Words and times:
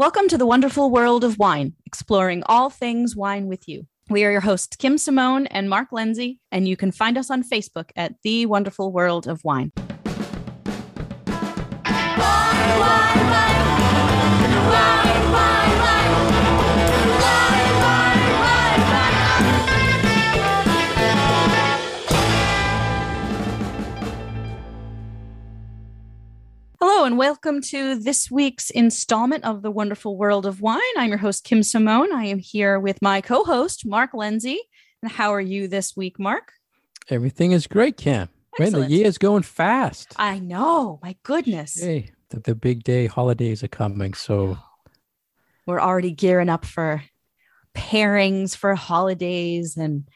Welcome 0.00 0.28
to 0.28 0.38
the 0.38 0.46
wonderful 0.46 0.90
world 0.90 1.24
of 1.24 1.38
wine, 1.38 1.74
exploring 1.84 2.42
all 2.46 2.70
things 2.70 3.14
wine 3.14 3.48
with 3.48 3.68
you. 3.68 3.86
We 4.08 4.24
are 4.24 4.30
your 4.30 4.40
hosts, 4.40 4.74
Kim 4.74 4.96
Simone 4.96 5.46
and 5.48 5.68
Mark 5.68 5.92
Lindsay, 5.92 6.40
and 6.50 6.66
you 6.66 6.74
can 6.74 6.90
find 6.90 7.18
us 7.18 7.30
on 7.30 7.42
Facebook 7.42 7.90
at 7.94 8.14
The 8.22 8.46
Wonderful 8.46 8.92
World 8.92 9.28
of 9.28 9.44
Wine. 9.44 9.72
Hello, 27.00 27.06
and 27.06 27.16
welcome 27.16 27.62
to 27.62 27.94
this 27.94 28.30
week's 28.30 28.68
installment 28.68 29.42
of 29.44 29.62
The 29.62 29.70
Wonderful 29.70 30.18
World 30.18 30.44
of 30.44 30.60
Wine. 30.60 30.82
I'm 30.98 31.08
your 31.08 31.16
host, 31.16 31.44
Kim 31.44 31.62
Simone. 31.62 32.12
I 32.12 32.26
am 32.26 32.38
here 32.38 32.78
with 32.78 33.00
my 33.00 33.22
co 33.22 33.42
host, 33.42 33.86
Mark 33.86 34.12
Lindsay. 34.12 34.60
And 35.00 35.10
how 35.10 35.32
are 35.32 35.40
you 35.40 35.66
this 35.66 35.96
week, 35.96 36.18
Mark? 36.18 36.52
Everything 37.08 37.52
is 37.52 37.66
great, 37.66 37.96
Kim. 37.96 38.28
Man, 38.58 38.72
the 38.72 38.86
year 38.86 39.06
is 39.06 39.16
going 39.16 39.44
fast. 39.44 40.12
I 40.16 40.40
know, 40.40 40.98
my 41.02 41.16
goodness. 41.22 41.80
Hey, 41.80 42.10
the, 42.28 42.40
the 42.40 42.54
big 42.54 42.84
day 42.84 43.06
holidays 43.06 43.64
are 43.64 43.68
coming. 43.68 44.12
So, 44.12 44.58
oh, 44.58 44.90
We're 45.64 45.80
already 45.80 46.10
gearing 46.10 46.50
up 46.50 46.66
for 46.66 47.02
pairings 47.74 48.54
for 48.54 48.74
holidays 48.74 49.78
and 49.78 50.06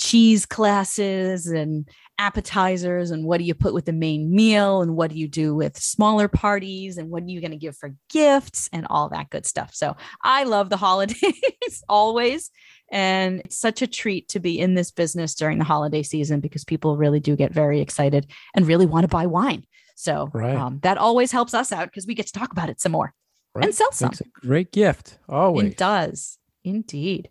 cheese 0.00 0.46
classes 0.46 1.46
and 1.46 1.86
appetizers 2.18 3.10
and 3.10 3.24
what 3.24 3.38
do 3.38 3.44
you 3.44 3.54
put 3.54 3.74
with 3.74 3.84
the 3.84 3.92
main 3.92 4.34
meal 4.34 4.80
and 4.80 4.96
what 4.96 5.10
do 5.10 5.16
you 5.16 5.28
do 5.28 5.54
with 5.54 5.76
smaller 5.78 6.26
parties 6.26 6.96
and 6.96 7.10
what 7.10 7.22
are 7.22 7.26
you 7.26 7.40
going 7.40 7.50
to 7.50 7.56
give 7.56 7.76
for 7.76 7.94
gifts 8.08 8.68
and 8.72 8.86
all 8.88 9.10
that 9.10 9.28
good 9.30 9.44
stuff. 9.44 9.74
So 9.74 9.96
I 10.22 10.44
love 10.44 10.70
the 10.70 10.76
holidays 10.88 11.84
always. 11.88 12.50
And 12.90 13.40
it's 13.40 13.58
such 13.58 13.82
a 13.82 13.86
treat 13.86 14.28
to 14.28 14.40
be 14.40 14.58
in 14.58 14.74
this 14.74 14.90
business 14.90 15.34
during 15.34 15.58
the 15.58 15.64
holiday 15.64 16.02
season 16.02 16.40
because 16.40 16.64
people 16.64 16.96
really 16.96 17.20
do 17.20 17.36
get 17.36 17.52
very 17.52 17.80
excited 17.80 18.26
and 18.54 18.66
really 18.66 18.86
want 18.86 19.04
to 19.04 19.08
buy 19.08 19.26
wine. 19.26 19.64
So 19.96 20.30
Right. 20.32 20.56
um, 20.56 20.80
that 20.82 20.96
always 20.96 21.30
helps 21.30 21.52
us 21.52 21.72
out 21.72 21.86
because 21.86 22.06
we 22.06 22.14
get 22.14 22.26
to 22.26 22.32
talk 22.32 22.52
about 22.52 22.70
it 22.70 22.80
some 22.80 22.92
more 22.92 23.12
right, 23.54 23.66
and 23.66 23.74
sell 23.74 23.92
some. 23.92 24.12
Great 24.40 24.72
gift. 24.72 25.18
Always. 25.28 25.72
It 25.72 25.76
does 25.76 26.38
indeed. 26.64 27.30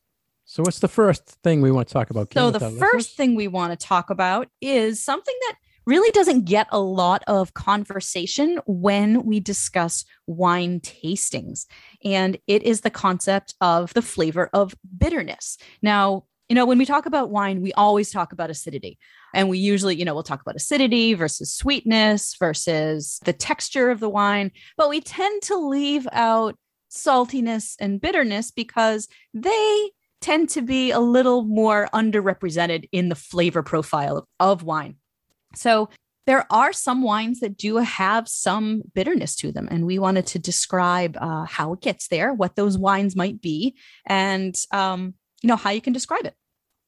So, 0.51 0.63
what's 0.63 0.79
the 0.79 0.87
first 0.87 1.37
thing 1.43 1.61
we 1.61 1.69
want 1.69 1.89
to 1.89 1.93
talk 1.93 2.09
about? 2.09 2.31
Kim, 2.31 2.41
So 2.41 2.49
the 2.49 2.59
first 2.59 2.81
listeners? 2.81 3.07
thing 3.09 3.35
we 3.35 3.47
want 3.47 3.79
to 3.79 3.87
talk 3.87 4.09
about 4.09 4.47
is 4.61 4.99
something 4.99 5.35
that 5.47 5.57
really 5.85 6.09
doesn't 6.09 6.45
get 6.45 6.65
a 6.71 6.79
lot 6.79 7.23
of 7.27 7.53
conversation 7.53 8.59
when 8.65 9.25
we 9.25 9.39
discuss 9.39 10.05
wine 10.25 10.79
tastings. 10.79 11.67
And 12.03 12.39
it 12.47 12.63
is 12.63 12.81
the 12.81 12.89
concept 12.89 13.53
of 13.61 13.93
the 13.93 14.01
flavor 14.01 14.49
of 14.51 14.73
bitterness. 14.97 15.59
Now, 15.83 16.23
you 16.47 16.55
know, 16.55 16.65
when 16.65 16.79
we 16.79 16.85
talk 16.87 17.05
about 17.05 17.29
wine, 17.29 17.61
we 17.61 17.71
always 17.73 18.09
talk 18.09 18.33
about 18.33 18.49
acidity. 18.49 18.97
And 19.35 19.49
we 19.49 19.59
usually, 19.59 19.97
you 19.97 20.03
know, 20.03 20.15
we'll 20.15 20.23
talk 20.23 20.41
about 20.41 20.55
acidity 20.55 21.13
versus 21.13 21.53
sweetness 21.53 22.35
versus 22.39 23.19
the 23.23 23.33
texture 23.33 23.91
of 23.91 23.99
the 23.99 24.09
wine, 24.09 24.49
but 24.77 24.89
we 24.89 24.99
tend 24.99 25.43
to 25.43 25.57
leave 25.57 26.07
out 26.11 26.57
saltiness 26.89 27.75
and 27.79 28.01
bitterness 28.01 28.49
because 28.49 29.07
they 29.31 29.91
tend 30.21 30.49
to 30.49 30.61
be 30.61 30.91
a 30.91 30.99
little 30.99 31.43
more 31.43 31.89
underrepresented 31.93 32.87
in 32.91 33.09
the 33.09 33.15
flavor 33.15 33.63
profile 33.63 34.27
of, 34.39 34.63
wine. 34.63 34.95
So 35.55 35.89
there 36.27 36.45
are 36.51 36.73
some 36.73 37.01
wines 37.01 37.39
that 37.39 37.57
do 37.57 37.77
have 37.77 38.27
some 38.27 38.83
bitterness 38.93 39.35
to 39.37 39.51
them, 39.51 39.67
and 39.71 39.85
we 39.85 39.97
wanted 39.97 40.27
to 40.27 40.39
describe 40.39 41.17
uh, 41.19 41.45
how 41.45 41.73
it 41.73 41.81
gets 41.81 42.07
there, 42.07 42.33
what 42.33 42.55
those 42.55 42.77
wines 42.77 43.15
might 43.15 43.41
be, 43.41 43.75
and 44.05 44.55
um, 44.71 45.15
you 45.41 45.47
know 45.47 45.55
how 45.55 45.71
you 45.71 45.81
can 45.81 45.93
describe 45.93 46.25
it. 46.25 46.35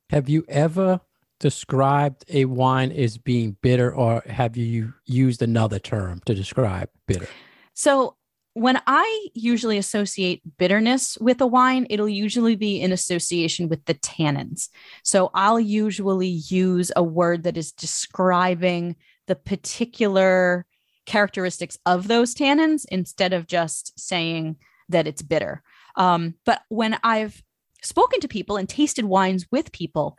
Have 0.10 0.30
you 0.30 0.46
ever 0.48 1.00
described 1.40 2.24
a 2.30 2.46
wine 2.46 2.92
as 2.92 3.18
being 3.18 3.58
bitter, 3.62 3.94
or 3.94 4.22
have 4.28 4.58
you 4.58 4.94
used 5.06 5.42
another 5.42 5.80
term 5.80 6.22
to 6.26 6.36
describe 6.36 6.90
bitter? 7.08 7.28
So 7.74 8.18
when 8.54 8.82
I 8.86 9.28
usually 9.34 9.78
associate 9.78 10.42
bitterness 10.58 11.18
with 11.20 11.40
a 11.40 11.48
wine, 11.48 11.88
it'll 11.90 12.10
usually 12.10 12.56
be 12.56 12.82
in 12.82 12.92
association 12.92 13.70
with 13.70 13.86
the 13.86 13.94
tannins. 13.94 14.68
So 15.04 15.32
I'll 15.34 15.60
usually 15.60 16.28
use 16.28 16.92
a 16.96 17.04
word 17.04 17.44
that 17.44 17.58
is 17.58 17.72
describing 17.72 18.98
the 19.28 19.36
particular 19.36 20.66
characteristics 21.06 21.78
of 21.86 22.08
those 22.08 22.36
tannins 22.36 22.86
instead 22.92 23.32
of 23.34 23.48
just 23.48 23.98
saying 24.00 24.58
that 24.90 25.08
it's 25.08 25.22
bitter. 25.22 25.64
Um, 25.96 26.36
but 26.46 26.62
when 26.70 26.98
I've 27.04 27.42
spoken 27.82 28.20
to 28.20 28.28
people 28.28 28.58
and 28.58 28.68
tasted 28.68 29.06
wines 29.06 29.46
with 29.52 29.72
people, 29.72 30.18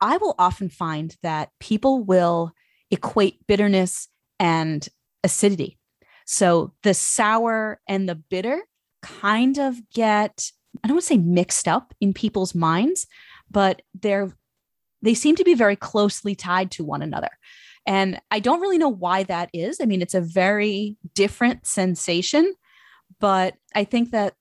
I 0.00 0.16
will 0.16 0.34
often 0.38 0.68
find 0.68 1.14
that 1.22 1.50
people 1.60 2.02
will 2.02 2.52
equate 2.90 3.46
bitterness 3.46 4.08
and 4.38 4.86
acidity. 5.22 5.78
So 6.26 6.74
the 6.82 6.92
sour 6.92 7.80
and 7.88 8.08
the 8.08 8.16
bitter 8.16 8.62
kind 9.02 9.58
of 9.58 9.76
get, 9.90 10.50
I 10.84 10.88
don't 10.88 10.96
want 10.96 11.04
to 11.04 11.06
say 11.14 11.18
mixed 11.18 11.66
up 11.66 11.94
in 12.00 12.12
people's 12.12 12.54
minds, 12.54 13.06
but 13.50 13.82
they're 13.94 14.36
they 15.02 15.14
seem 15.14 15.36
to 15.36 15.44
be 15.44 15.54
very 15.54 15.76
closely 15.76 16.34
tied 16.34 16.70
to 16.72 16.84
one 16.84 17.02
another. 17.02 17.28
And 17.86 18.20
I 18.30 18.40
don't 18.40 18.60
really 18.60 18.78
know 18.78 18.88
why 18.88 19.22
that 19.24 19.50
is. 19.52 19.78
I 19.80 19.84
mean, 19.84 20.02
it's 20.02 20.14
a 20.14 20.20
very 20.20 20.96
different 21.14 21.66
sensation, 21.66 22.54
but 23.20 23.54
I 23.74 23.84
think 23.84 24.10
that 24.10 24.34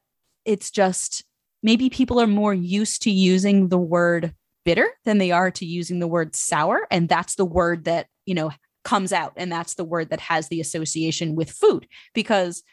it's 0.43 0.71
just 0.71 1.23
maybe 1.61 1.89
people 1.89 2.19
are 2.19 2.27
more 2.27 2.53
used 2.53 3.03
to 3.03 3.11
using 3.11 3.69
the 3.69 3.77
word 3.77 4.33
bitter 4.63 4.89
than 5.03 5.19
they 5.19 5.29
are 5.31 5.51
to 5.51 5.65
using 5.65 5.99
the 5.99 6.07
word 6.07 6.35
sour. 6.35 6.87
And 6.89 7.07
that's 7.07 7.35
the 7.35 7.45
word 7.45 7.83
that, 7.85 8.07
you 8.25 8.33
know, 8.33 8.51
comes 8.85 9.11
out. 9.11 9.33
And 9.35 9.51
that's 9.51 9.73
the 9.73 9.83
word 9.83 10.09
that 10.11 10.21
has 10.21 10.47
the 10.47 10.61
association 10.61 11.35
with 11.35 11.51
food 11.51 11.87
because 12.13 12.63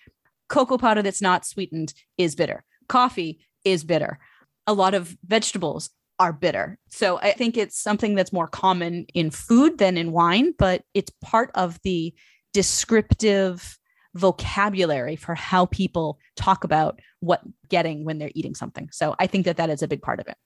cocoa 0.48 0.78
powder 0.78 1.02
that's 1.02 1.22
not 1.22 1.44
sweetened 1.44 1.94
is 2.16 2.36
bitter. 2.36 2.62
Coffee 2.88 3.40
is 3.64 3.82
bitter. 3.82 4.20
A 4.66 4.74
lot 4.74 4.94
of 4.94 5.16
vegetables 5.26 5.90
are 6.20 6.32
bitter. 6.32 6.78
So 6.90 7.18
I 7.18 7.32
think 7.32 7.56
it's 7.56 7.80
something 7.80 8.14
that's 8.14 8.32
more 8.32 8.46
common 8.46 9.06
in 9.14 9.30
food 9.30 9.78
than 9.78 9.96
in 9.96 10.12
wine, 10.12 10.54
but 10.56 10.84
it's 10.94 11.10
part 11.20 11.50
of 11.54 11.80
the 11.82 12.14
descriptive 12.52 13.78
vocabulary 14.14 15.16
for 15.16 15.34
how 15.34 15.66
people 15.66 16.18
talk 16.36 16.64
about 16.64 17.00
what 17.20 17.40
getting 17.68 18.04
when 18.04 18.18
they're 18.18 18.30
eating 18.34 18.54
something. 18.54 18.88
So 18.92 19.16
I 19.18 19.26
think 19.26 19.46
that 19.46 19.56
that 19.56 19.70
is 19.70 19.82
a 19.82 19.88
big 19.88 20.02
part 20.02 20.20
of 20.20 20.28
it. 20.28 20.36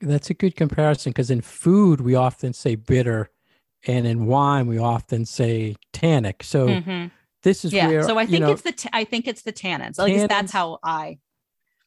That's 0.00 0.28
a 0.28 0.34
good 0.34 0.56
comparison 0.56 1.10
because 1.10 1.30
in 1.30 1.40
food, 1.40 2.02
we 2.02 2.14
often 2.14 2.52
say 2.52 2.74
bitter, 2.74 3.30
and 3.86 4.06
in 4.06 4.26
wine, 4.26 4.66
we 4.66 4.78
often 4.78 5.24
say 5.26 5.76
tannic. 5.92 6.42
So, 6.42 6.68
Mhm. 6.68 7.10
this 7.42 7.64
is 7.64 7.72
Yeah. 7.72 7.86
where 7.88 8.02
So 8.02 8.18
I 8.18 8.22
you 8.22 8.28
think 8.28 8.40
know, 8.42 8.52
it's 8.52 8.62
the 8.62 8.72
t- 8.72 8.88
I 8.92 9.04
think 9.04 9.26
it's 9.28 9.42
the 9.42 9.52
tannins. 9.52 9.98
At 9.98 10.06
least 10.06 10.28
that's 10.28 10.52
how 10.52 10.78
I 10.82 11.18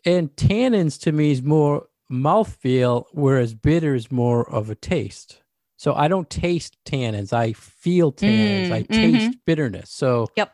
And 0.05 0.29
tannins 0.35 0.99
to 1.01 1.11
me 1.11 1.31
is 1.31 1.41
more 1.41 1.87
mouthfeel, 2.09 3.05
whereas 3.11 3.53
bitter 3.53 3.93
is 3.95 4.11
more 4.11 4.49
of 4.49 4.69
a 4.69 4.75
taste. 4.75 5.41
So 5.75 5.93
I 5.93 6.07
don't 6.07 6.29
taste 6.29 6.77
tannins. 6.85 7.33
I 7.33 7.53
feel 7.53 8.11
tannins. 8.13 8.67
Mm, 8.67 8.71
I 8.71 8.81
taste 8.83 9.37
bitterness. 9.45 9.89
So 9.91 10.27
Yep. 10.37 10.51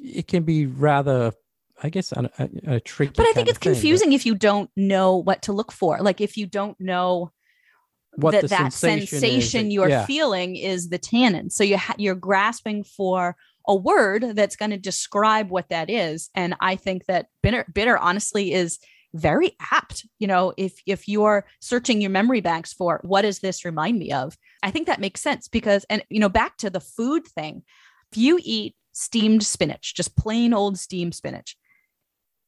it 0.00 0.26
can 0.26 0.42
be 0.42 0.66
rather, 0.66 1.32
I 1.82 1.90
guess, 1.90 2.12
a, 2.12 2.30
a, 2.38 2.74
a 2.76 2.80
tricky. 2.80 3.12
But 3.16 3.26
I 3.26 3.32
think 3.32 3.48
it's 3.48 3.58
thing, 3.58 3.72
but 3.72 3.76
confusing 3.76 4.12
if 4.12 4.26
you 4.26 4.34
don't 4.34 4.70
know 4.76 5.16
what 5.16 5.42
to 5.42 5.52
look 5.52 5.70
for. 5.72 5.98
Like 6.00 6.20
if 6.20 6.36
you 6.36 6.46
don't 6.46 6.78
know 6.80 7.30
What 8.16 8.32
that 8.32 8.42
the 8.42 8.48
that 8.48 8.72
sensation, 8.72 9.20
sensation, 9.20 9.70
you're 9.70 9.88
yeah. 9.88 10.04
feeling 10.04 10.56
is 10.56 10.88
the 10.88 10.98
tannin. 10.98 11.50
So 11.50 11.64
you 11.64 11.78
ha- 11.78 11.94
you're 11.96 12.14
grasping 12.14 12.84
for 12.84 13.36
a 13.68 13.74
word 13.74 14.24
that's 14.34 14.56
going 14.56 14.72
to 14.72 14.78
describe 14.78 15.50
what 15.50 15.68
that 15.68 15.88
is. 15.90 16.30
And 16.34 16.54
I 16.60 16.76
think 16.76 17.06
that 17.06 17.26
bitter, 17.42 17.64
bitter 17.72 17.96
honestly 17.96 18.52
is 18.52 18.78
very 19.14 19.56
apt. 19.72 20.06
You 20.18 20.26
know, 20.26 20.52
if 20.56 20.74
if 20.86 21.08
you're 21.08 21.46
searching 21.60 22.00
your 22.00 22.10
memory 22.10 22.40
banks 22.40 22.72
for 22.72 23.00
what 23.02 23.22
does 23.22 23.40
this 23.40 23.64
remind 23.64 23.98
me 23.98 24.12
of, 24.12 24.36
I 24.62 24.70
think 24.70 24.86
that 24.86 25.00
makes 25.00 25.20
sense 25.20 25.48
because 25.48 25.84
and 25.90 26.02
you 26.10 26.20
know 26.20 26.28
back 26.28 26.56
to 26.58 26.70
the 26.70 26.80
food 26.80 27.26
thing, 27.26 27.62
if 28.12 28.18
you 28.18 28.38
eat 28.42 28.74
steamed 28.92 29.42
spinach, 29.42 29.94
just 29.94 30.16
plain 30.16 30.52
old 30.52 30.78
steamed 30.78 31.14
spinach, 31.14 31.56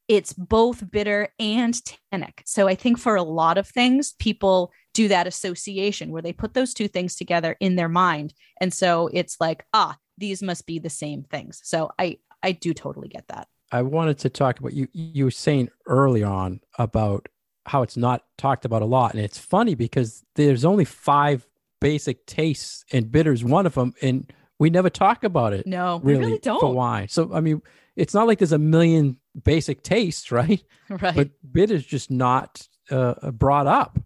it's 0.08 0.32
both 0.32 0.90
bitter 0.90 1.28
and 1.38 1.80
tannic. 2.10 2.42
So 2.46 2.68
I 2.68 2.74
think 2.74 2.98
for 2.98 3.16
a 3.16 3.22
lot 3.22 3.58
of 3.58 3.68
things, 3.68 4.12
people 4.18 4.72
do 4.94 5.08
that 5.08 5.26
association 5.26 6.10
where 6.10 6.22
they 6.22 6.32
put 6.32 6.54
those 6.54 6.74
two 6.74 6.88
things 6.88 7.16
together 7.16 7.56
in 7.60 7.76
their 7.76 7.88
mind. 7.88 8.34
And 8.60 8.72
so 8.72 9.08
it's 9.12 9.38
like, 9.40 9.64
ah, 9.72 9.96
these 10.18 10.42
must 10.42 10.66
be 10.66 10.78
the 10.78 10.90
same 10.90 11.22
things. 11.24 11.60
So 11.64 11.90
I 11.98 12.18
I 12.42 12.52
do 12.52 12.74
totally 12.74 13.08
get 13.08 13.28
that. 13.28 13.48
I 13.70 13.82
wanted 13.82 14.18
to 14.18 14.28
talk 14.30 14.58
about 14.60 14.74
you. 14.74 14.88
You 14.92 15.24
were 15.24 15.30
saying 15.30 15.70
early 15.86 16.22
on 16.22 16.60
about 16.78 17.28
how 17.66 17.82
it's 17.82 17.96
not 17.96 18.24
talked 18.36 18.64
about 18.64 18.82
a 18.82 18.86
lot, 18.86 19.14
and 19.14 19.22
it's 19.22 19.38
funny 19.38 19.74
because 19.74 20.24
there's 20.34 20.64
only 20.64 20.84
five 20.84 21.46
basic 21.80 22.26
tastes, 22.26 22.84
and 22.92 23.10
bitter's 23.10 23.42
one 23.44 23.66
of 23.66 23.74
them, 23.74 23.94
and 24.02 24.30
we 24.58 24.68
never 24.70 24.90
talk 24.90 25.24
about 25.24 25.52
it 25.52 25.66
No, 25.66 25.96
we 25.96 26.12
really, 26.12 26.26
really 26.26 26.38
don't. 26.38 26.74
wine. 26.74 27.08
So 27.08 27.30
I 27.32 27.40
mean, 27.40 27.62
it's 27.96 28.14
not 28.14 28.26
like 28.26 28.38
there's 28.38 28.52
a 28.52 28.58
million 28.58 29.16
basic 29.42 29.82
tastes, 29.82 30.30
right? 30.40 30.62
Right. 30.90 31.14
But 31.14 31.30
bitter 31.50 31.74
is 31.74 31.86
just 31.86 32.10
not 32.10 32.68
uh, 32.90 33.30
brought 33.30 33.66
up. 33.66 33.98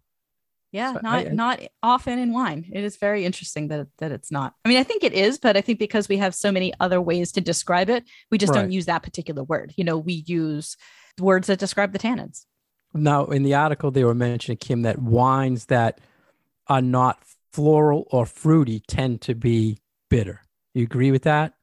Yeah, 0.77 0.93
so 0.93 1.01
not 1.03 1.15
I- 1.15 1.29
I- 1.31 1.33
not 1.33 1.61
often 1.83 2.19
in 2.19 2.33
wine. 2.33 2.65
It 2.73 2.85
is 2.85 2.97
very 2.97 3.25
interesting 3.25 3.69
that 3.69 3.87
that 3.99 4.13
it's 4.13 4.31
not. 4.31 4.55
I 4.65 4.69
mean, 4.69 4.79
I 4.79 4.83
think 4.85 5.03
it 5.05 5.13
is, 5.13 5.39
but 5.39 5.57
I 5.57 5.61
think 5.61 5.79
because 5.79 6.09
we 6.09 6.19
have 6.19 6.35
so 6.35 6.53
many 6.53 6.73
other 6.81 7.01
ways 7.01 7.33
to 7.33 7.41
describe 7.41 7.89
it, 7.91 8.05
we 8.31 8.39
just 8.39 8.53
Right. 8.53 8.61
don't 8.63 8.71
use 8.73 8.87
that 8.87 9.03
particular 9.03 9.43
word. 9.43 9.73
You 9.77 9.85
know, 9.85 9.99
we 9.99 10.25
use 10.27 10.77
words 11.21 11.47
that 11.49 11.59
describe 11.59 11.93
the 11.93 11.99
tannins. 11.99 12.45
Now, 12.95 13.27
in 13.27 13.43
the 13.43 13.55
article, 13.55 13.91
they 13.91 14.05
were 14.05 14.15
mentioning, 14.15 14.59
Kim, 14.59 14.83
that 14.83 14.99
wines 15.01 15.67
that 15.67 16.01
are 16.69 16.83
not 16.83 17.23
floral 17.53 18.07
or 18.11 18.25
fruity 18.27 18.81
tend 18.87 19.21
to 19.23 19.35
be 19.35 19.79
bitter. 20.09 20.41
You 20.75 20.85
agree 20.85 21.11
with 21.11 21.23
that? 21.25 21.55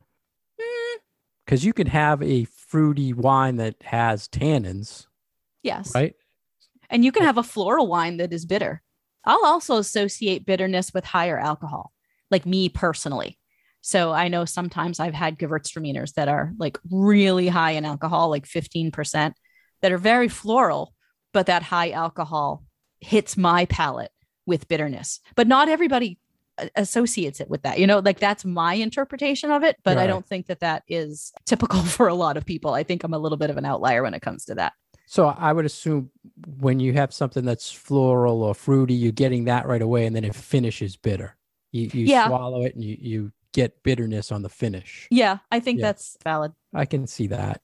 Mm, 0.60 1.00
Because 1.46 1.64
you 1.66 1.74
can 1.74 1.88
have 1.88 2.22
a 2.22 2.46
fruity 2.46 3.14
wine 3.14 3.56
that 3.58 3.76
has 3.84 4.28
tannins, 4.28 5.08
yes. 5.64 5.92
right? 5.96 6.16
And 6.90 7.04
you 7.04 7.12
can 7.12 7.24
have 7.24 7.40
a 7.40 7.44
floral 7.44 7.88
wine 7.88 8.18
that 8.18 8.32
is 8.32 8.46
bitter. 8.46 8.83
I'll 9.26 9.46
also 9.46 9.78
associate 9.78 10.46
bitterness 10.46 10.94
with 10.94 11.06
higher 11.06 11.40
alcohol, 11.40 11.92
like 12.30 12.46
me 12.46 12.70
personally. 12.70 13.38
So 13.82 14.14
I 14.14 14.30
know 14.30 14.46
sometimes 14.46 15.00
I've 15.00 15.14
had 15.14 15.38
Gewürztraminers 15.38 16.14
that 16.14 16.30
are 16.30 16.54
like 16.58 16.78
really 16.90 17.50
high 17.50 17.72
in 17.72 17.86
alcohol, 17.86 18.30
like 18.30 18.46
15%, 18.46 19.34
that 19.82 19.92
are 19.92 19.98
very 19.98 20.30
floral, 20.30 20.94
but 21.34 21.48
that 21.48 21.64
high 21.64 21.92
alcohol 21.92 22.64
hits 23.02 23.36
my 23.36 23.66
palate 23.66 24.12
with 24.46 24.68
bitterness. 24.68 25.20
But 25.36 25.48
not 25.48 25.68
everybody 25.68 26.18
uh, 26.58 26.68
associates 26.76 27.42
it 27.42 27.50
with 27.50 27.64
that. 27.64 27.80
You 27.80 27.88
know, 27.88 28.00
like 28.00 28.20
that's 28.20 28.46
my 28.46 28.76
interpretation 28.76 29.52
of 29.52 29.64
it, 29.64 29.78
but 29.84 29.98
I 29.98 30.08
don't 30.08 30.26
think 30.26 30.48
that 30.48 30.62
that 30.62 30.84
is 30.88 31.34
typical 31.46 31.82
for 31.84 32.08
a 32.08 32.14
lot 32.14 32.38
of 32.38 32.46
people. 32.46 32.74
I 32.74 32.84
think 32.84 33.04
I'm 33.04 33.14
a 33.14 33.20
little 33.20 33.38
bit 33.38 33.50
of 33.50 33.58
an 33.58 33.66
outlier 33.66 34.04
when 34.04 34.14
it 34.14 34.22
comes 34.22 34.46
to 34.46 34.56
that. 34.56 34.74
So 35.14 35.28
I 35.28 35.54
would 35.54 35.66
assume 35.66 36.10
when 36.58 36.80
you 36.80 36.94
have 36.94 37.14
something 37.14 37.46
that's 37.46 37.72
floral 37.72 38.42
or 38.42 38.56
fruity, 38.56 38.96
you're 38.96 39.12
getting 39.12 39.44
that 39.44 39.68
right 39.68 39.84
away, 39.84 40.08
and 40.08 40.16
then 40.16 40.24
it 40.24 40.34
finishes 40.34 40.96
bitter. 40.96 41.36
You, 41.72 41.92
you 41.94 42.06
Yeah. 42.08 42.26
swallow 42.30 42.64
it 42.64 42.74
and 42.74 42.84
you, 42.84 42.98
you 43.00 43.32
get 43.52 43.84
bitterness 43.84 44.32
on 44.32 44.42
the 44.42 44.50
finish. 44.50 45.08
Yeah, 45.12 45.38
I 45.52 45.60
think 45.60 45.78
Yeah. 45.78 45.86
that's 45.86 46.18
valid. 46.24 46.54
I 46.74 46.86
can 46.86 47.06
see 47.06 47.28
that. 47.28 47.62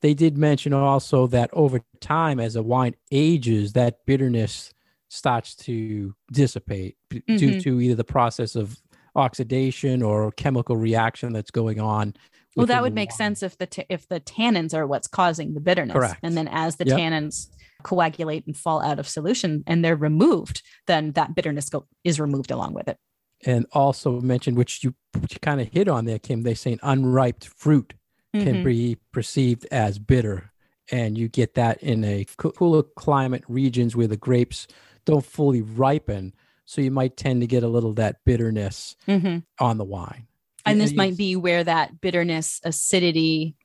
They 0.00 0.14
did 0.14 0.38
mention 0.38 0.72
also 0.72 1.26
that 1.26 1.50
over 1.54 1.80
time, 1.98 2.38
as 2.38 2.54
a 2.54 2.62
wine 2.62 2.94
ages, 3.10 3.72
that 3.72 4.06
bitterness 4.06 4.72
starts 5.08 5.56
to 5.56 6.14
dissipate 6.30 6.96
b- 7.08 7.24
due 7.26 7.50
mm-hmm. 7.50 7.58
to 7.62 7.80
either 7.80 7.96
the 7.96 8.04
process 8.04 8.54
of 8.54 8.80
oxidation 9.16 10.02
or 10.02 10.30
chemical 10.30 10.76
reaction 10.76 11.32
that's 11.32 11.50
going 11.50 11.80
on. 11.80 12.14
Well, 12.56 12.66
that 12.66 12.82
would 12.82 12.94
make 12.94 13.10
sense 13.12 13.42
if 13.42 13.58
the 13.58 13.66
t- 13.66 13.86
if 13.88 14.08
the 14.08 14.20
tannins 14.20 14.74
are 14.74 14.86
what's 14.86 15.08
causing 15.08 15.54
the 15.54 15.60
bitterness, 15.60 15.94
Correct. 15.94 16.20
and 16.22 16.36
then 16.36 16.48
as 16.48 16.76
the 16.76 16.86
Yep. 16.86 16.98
tannins 16.98 17.48
coagulate 17.82 18.46
and 18.46 18.56
fall 18.56 18.80
out 18.82 18.98
of 18.98 19.08
solution 19.08 19.62
and 19.66 19.84
they're 19.84 19.96
removed, 19.96 20.62
then 20.86 21.12
that 21.12 21.34
bitterness 21.34 21.68
go- 21.68 21.86
is 22.04 22.18
removed 22.20 22.50
along 22.50 22.72
with 22.74 22.88
it. 22.88 22.98
And 23.46 23.66
also 23.72 24.20
mentioned, 24.20 24.56
which 24.56 24.82
you, 24.84 24.94
kind 25.42 25.60
of 25.60 25.68
hit 25.68 25.86
on 25.88 26.04
there, 26.06 26.18
Kim, 26.18 26.42
they 26.44 26.54
saying 26.54 26.78
unripe 26.82 27.44
fruit 27.44 27.94
can 28.32 28.56
Mhm. 28.56 28.64
be 28.64 28.96
perceived 29.12 29.66
as 29.70 29.98
bitter. 29.98 30.50
And 30.90 31.16
you 31.18 31.28
get 31.28 31.54
that 31.54 31.82
in 31.82 32.04
a 32.04 32.24
cooler 32.36 32.82
climate 32.82 33.44
regions 33.48 33.94
where 33.96 34.06
the 34.06 34.16
grapes 34.16 34.66
don't 35.04 35.24
fully 35.24 35.60
ripen. 35.60 36.32
So 36.64 36.80
you 36.80 36.90
might 36.90 37.16
tend 37.16 37.42
to 37.42 37.46
get 37.46 37.62
a 37.62 37.68
little 37.68 37.90
of 37.90 37.96
that 37.96 38.24
bitterness 38.24 38.96
Mhm. 39.06 39.44
on 39.60 39.76
the 39.78 39.84
wine. 39.84 40.26
And 40.66 40.80
this 40.80 40.94
might 40.94 41.16
be 41.16 41.36
where 41.36 41.64
that 41.64 42.00
bitterness, 42.00 42.60
acidity, 42.64 43.56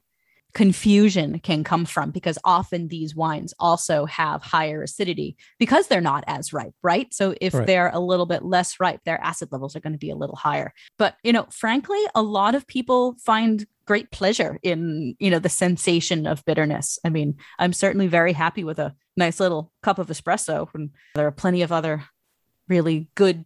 confusion 0.54 1.40
can 1.40 1.63
come 1.63 1.86
from 1.86 2.10
because 2.12 2.40
often 2.44 2.88
these 2.88 3.16
wines 3.16 3.54
also 3.60 4.06
have 4.06 4.42
higher 4.42 4.81
acidity 4.81 5.38
because 5.60 5.88
they're 5.88 6.01
not 6.01 6.24
as 6.28 6.51
ripe, 6.51 6.74
right? 6.81 7.13
So 7.13 7.36
if 7.40 7.54
Right. 7.54 7.68
they're 7.68 7.92
a 7.94 8.00
little 8.00 8.25
bit 8.25 8.44
less 8.44 8.80
ripe, 8.80 9.04
their 9.06 9.22
acid 9.22 9.50
levels 9.51 9.75
are 9.75 9.80
going 9.80 9.94
to 9.94 10.00
be 10.00 10.10
a 10.10 10.16
little 10.16 10.36
higher. 10.36 10.74
But, 10.98 11.18
you 11.24 11.34
know, 11.34 11.46
frankly, 11.51 12.00
a 12.16 12.24
lot 12.24 12.56
of 12.56 12.66
people 12.66 13.16
find 13.24 13.66
great 13.86 14.12
pleasure 14.12 14.60
in, 14.63 15.16
you 15.19 15.30
know, 15.30 15.40
the 15.40 15.50
sensation 15.50 16.25
of 16.25 16.44
bitterness. 16.45 16.98
I 17.06 17.10
mean, 17.10 17.36
I'm 17.60 17.74
certainly 17.74 18.07
very 18.07 18.34
happy 18.34 18.63
with 18.63 18.80
a 18.80 18.95
nice 19.16 19.40
little 19.40 19.72
cup 19.84 20.00
of 20.00 20.07
espresso 20.07 20.68
and 20.74 20.90
there 21.13 21.28
are 21.28 21.31
plenty 21.31 21.62
of 21.62 21.72
other 21.72 22.06
really 22.68 23.10
good 23.16 23.45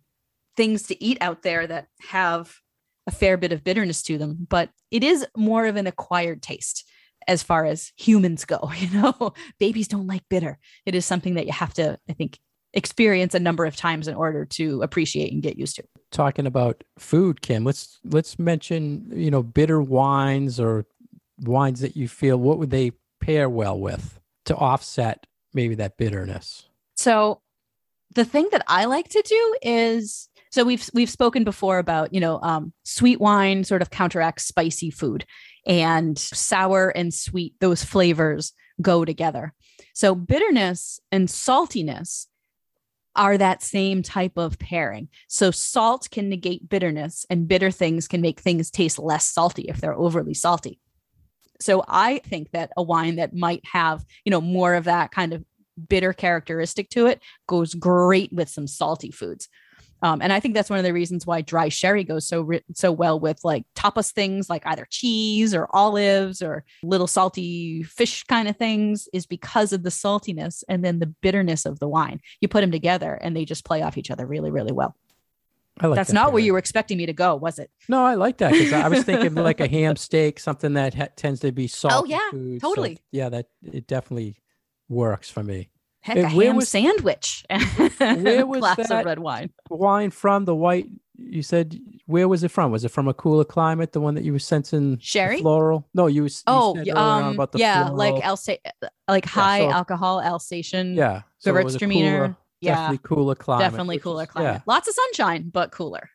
things 0.56 0.84
to 0.84 1.04
eat 1.04 1.18
out 1.20 1.42
there 1.42 1.66
that 1.68 1.88
have 2.10 2.60
a 3.08 3.12
fair 3.12 3.38
bit 3.38 3.52
of 3.52 3.64
bitterness 3.64 4.02
to 4.04 4.18
them, 4.18 4.48
but 4.50 4.70
it 4.92 5.04
is 5.04 5.26
more 5.36 5.66
of 5.66 5.76
an 5.76 5.88
acquired 5.88 6.42
taste 6.42 6.86
as 7.28 7.44
far 7.44 7.66
as 7.66 7.92
humans 7.98 8.46
go. 8.46 8.72
You 8.78 8.90
know, 9.02 9.34
babies 9.60 9.88
don't 9.88 10.08
like 10.08 10.24
bitter. 10.30 10.58
It 10.86 10.96
is 10.96 11.06
something 11.06 11.36
that 11.36 11.46
you 11.46 11.54
have 11.54 11.74
to, 11.76 11.98
I 12.10 12.14
think, 12.14 12.40
experience 12.74 13.36
a 13.36 13.40
number 13.40 13.66
of 13.66 13.76
times 13.76 14.08
in 14.08 14.16
order 14.16 14.46
to 14.46 14.82
appreciate 14.82 15.32
and 15.32 15.44
get 15.44 15.58
used 15.58 15.76
to. 15.76 15.84
talking 16.12 16.48
about 16.48 16.84
food, 16.98 17.42
Kim, 17.42 17.64
let's 17.64 18.00
let's 18.04 18.40
mention, 18.40 19.12
you 19.14 19.30
know, 19.30 19.44
bitter 19.44 19.82
wines 19.82 20.60
or 20.60 20.86
wines 21.40 21.82
that 21.82 21.96
you 21.96 22.08
feel 22.08 22.38
what 22.38 22.58
would 22.58 22.72
they 22.72 22.92
pair 23.22 23.50
well 23.50 23.80
with 23.80 24.20
to 24.46 24.56
offset 24.56 25.26
maybe 25.54 25.76
that 25.76 25.98
bitterness? 25.98 26.68
So 26.96 27.42
the 28.16 28.26
thing 28.26 28.50
that 28.52 28.64
I 28.68 28.86
like 28.86 29.10
to 29.10 29.22
do 29.22 29.56
is 29.62 30.30
so 30.54 30.64
we've 30.64 30.88
we've 30.94 31.10
spoken 31.10 31.44
before 31.44 31.80
about 31.80 32.14
you 32.14 32.20
know 32.20 32.40
um, 32.44 32.74
sweet 32.84 33.20
wine 33.20 33.64
sort 33.64 33.82
of 33.82 33.90
counteracts 33.90 34.46
spicy 34.46 34.92
food 34.92 35.26
and 35.66 36.20
sour 36.20 36.90
and 36.90 37.12
sweet 37.12 37.56
those 37.60 37.84
flavors 37.84 38.54
go 38.80 39.04
together. 39.04 39.52
So 39.96 40.14
bitterness 40.14 41.00
and 41.12 41.28
saltiness 41.28 42.28
are 43.16 43.36
that 43.36 43.64
same 43.64 44.04
type 44.04 44.38
of 44.38 44.60
pairing. 44.60 45.10
So 45.28 45.50
salt 45.50 46.10
can 46.12 46.30
negate 46.30 46.70
bitterness 46.70 47.26
and 47.32 47.48
bitter 47.48 47.72
things 47.72 48.08
can 48.08 48.22
make 48.22 48.40
things 48.40 48.70
taste 48.70 49.00
less 49.00 49.26
salty 49.26 49.64
if 49.64 49.82
they're 49.82 49.98
overly 49.98 50.36
salty. 50.36 50.80
So 51.62 51.84
i 51.88 52.20
think 52.20 52.52
that 52.52 52.70
a 52.78 52.84
wine 52.84 53.16
that 53.16 53.34
might 53.34 53.66
have 53.72 54.06
you 54.24 54.30
know 54.30 54.42
more 54.42 54.76
of 54.76 54.84
that 54.84 55.10
kind 55.10 55.34
of 55.34 55.44
bitter 55.90 56.14
characteristic 56.14 56.92
to 56.92 57.08
it 57.08 57.24
goes 57.48 57.74
great 57.74 58.32
with 58.32 58.50
some 58.50 58.68
salty 58.68 59.10
foods. 59.10 59.50
Um, 60.04 60.22
and 60.22 60.34
I 60.34 60.42
think 60.42 60.54
that's 60.54 60.70
one 60.70 60.80
of 60.80 60.84
the 60.84 60.92
reasons 60.92 61.26
why 61.26 61.42
dry 61.42 61.70
sherry 61.70 62.04
goes 62.04 62.28
so 62.28 62.42
ri- 62.42 62.64
so 62.74 62.92
well 62.92 63.18
with 63.22 63.40
like 63.46 63.64
tapas 63.74 64.12
things 64.12 64.50
like 64.50 64.62
either 64.66 64.86
cheese 64.90 65.56
or 65.56 65.70
olives 65.72 66.42
or 66.42 66.66
little 66.84 67.08
salty 67.08 67.84
fish 67.84 68.26
kind 68.26 68.50
of 68.50 68.58
things 68.58 69.08
is 69.14 69.26
because 69.26 69.72
of 69.72 69.82
the 69.84 69.90
saltiness 69.90 70.62
and 70.68 70.84
then 70.84 71.00
the 71.00 71.06
bitterness 71.06 71.66
of 71.66 71.80
the 71.80 71.88
wine. 71.88 72.20
You 72.42 72.50
put 72.50 72.62
them 72.62 72.72
together 72.72 73.14
and 73.14 73.36
they 73.36 73.46
just 73.46 73.64
play 73.64 73.82
off 73.82 73.98
each 73.98 74.12
other 74.12 74.26
really 74.26 74.52
really 74.52 74.74
well. 74.74 74.94
I 75.80 75.88
like 75.88 75.96
that's 75.96 76.10
that 76.10 76.14
not 76.14 76.34
where 76.34 76.44
you 76.44 76.52
were 76.52 76.60
expecting 76.60 76.98
me 76.98 77.06
to 77.06 77.14
go, 77.14 77.36
was 77.36 77.58
it? 77.58 77.72
No, 77.88 78.04
I 78.04 78.16
like 78.16 78.38
that 78.40 78.52
because 78.52 78.74
I 78.74 78.90
was 78.90 79.04
thinking 79.06 79.36
like 79.36 79.62
a 79.62 79.68
ham 79.68 79.96
steak, 79.96 80.40
something 80.40 80.74
that 80.74 80.94
ha- 80.94 81.08
tends 81.16 81.40
to 81.40 81.52
be 81.54 81.68
salty. 81.68 81.96
Oh, 81.96 82.06
yeah, 82.06 82.30
food, 82.30 82.62
so, 82.62 82.68
totally. 82.68 83.00
yeah, 83.12 83.30
that 83.30 83.48
it 83.64 83.88
definitely 83.88 84.36
works 84.90 85.30
for 85.30 85.42
me. 85.44 85.70
Heck, 86.04 86.18
And 86.18 86.26
a 86.26 86.30
ham 86.30 86.58
was- 86.58 86.68
sandwich. 86.70 87.46
where 87.98 88.46
was 88.46 88.60
glass 88.60 88.76
that? 88.90 88.92
of 89.00 89.06
red 89.06 89.20
wine. 89.20 89.52
Wine 89.70 90.10
from 90.12 90.44
the 90.46 90.54
white. 90.56 90.88
You 91.16 91.42
said 91.44 91.80
where 92.08 92.28
was 92.28 92.44
it 92.44 92.50
from? 92.52 92.72
Was 92.72 92.84
it 92.84 92.90
from 92.90 93.08
a 93.08 93.14
cooler 93.14 93.46
climate? 93.46 93.94
The 93.94 94.02
one 94.02 94.16
that 94.16 94.24
you 94.26 94.34
were 94.34 94.40
sensing 94.40 94.98
Sherry? 95.00 95.40
floral? 95.40 95.88
No, 95.94 96.08
you. 96.08 96.24
you 96.26 96.30
Oh, 96.48 96.76
said 96.76 96.88
y- 96.88 96.92
earlier 96.92 96.98
on 96.98 97.24
um, 97.24 97.34
about 97.36 97.52
the 97.54 97.60
yeah, 97.60 97.84
floral. 97.88 97.98
like 97.98 98.16
Alsa- 98.24 98.58
like 99.08 99.24
high 99.26 99.60
so- 99.60 99.72
alcohol 99.72 100.22
Alsatian. 100.22 100.96
yeah, 100.96 101.22
so 101.40 101.56
it 101.56 101.64
was 101.64 101.78
Gewürztraminer. 101.78 102.18
cooler- 102.18 102.38
Yeah, 102.60 102.76
definitely 102.76 102.98
cooler 103.04 103.36
climate. 103.36 103.64
definitely 103.72 104.00
cooler 104.00 104.24
is- 104.24 104.30
climate. 104.30 104.54
Yeah, 104.56 104.62
Lots 104.66 104.88
of 104.90 104.96
sunshine, 104.96 105.50
but 105.54 105.72
cooler. 105.72 106.10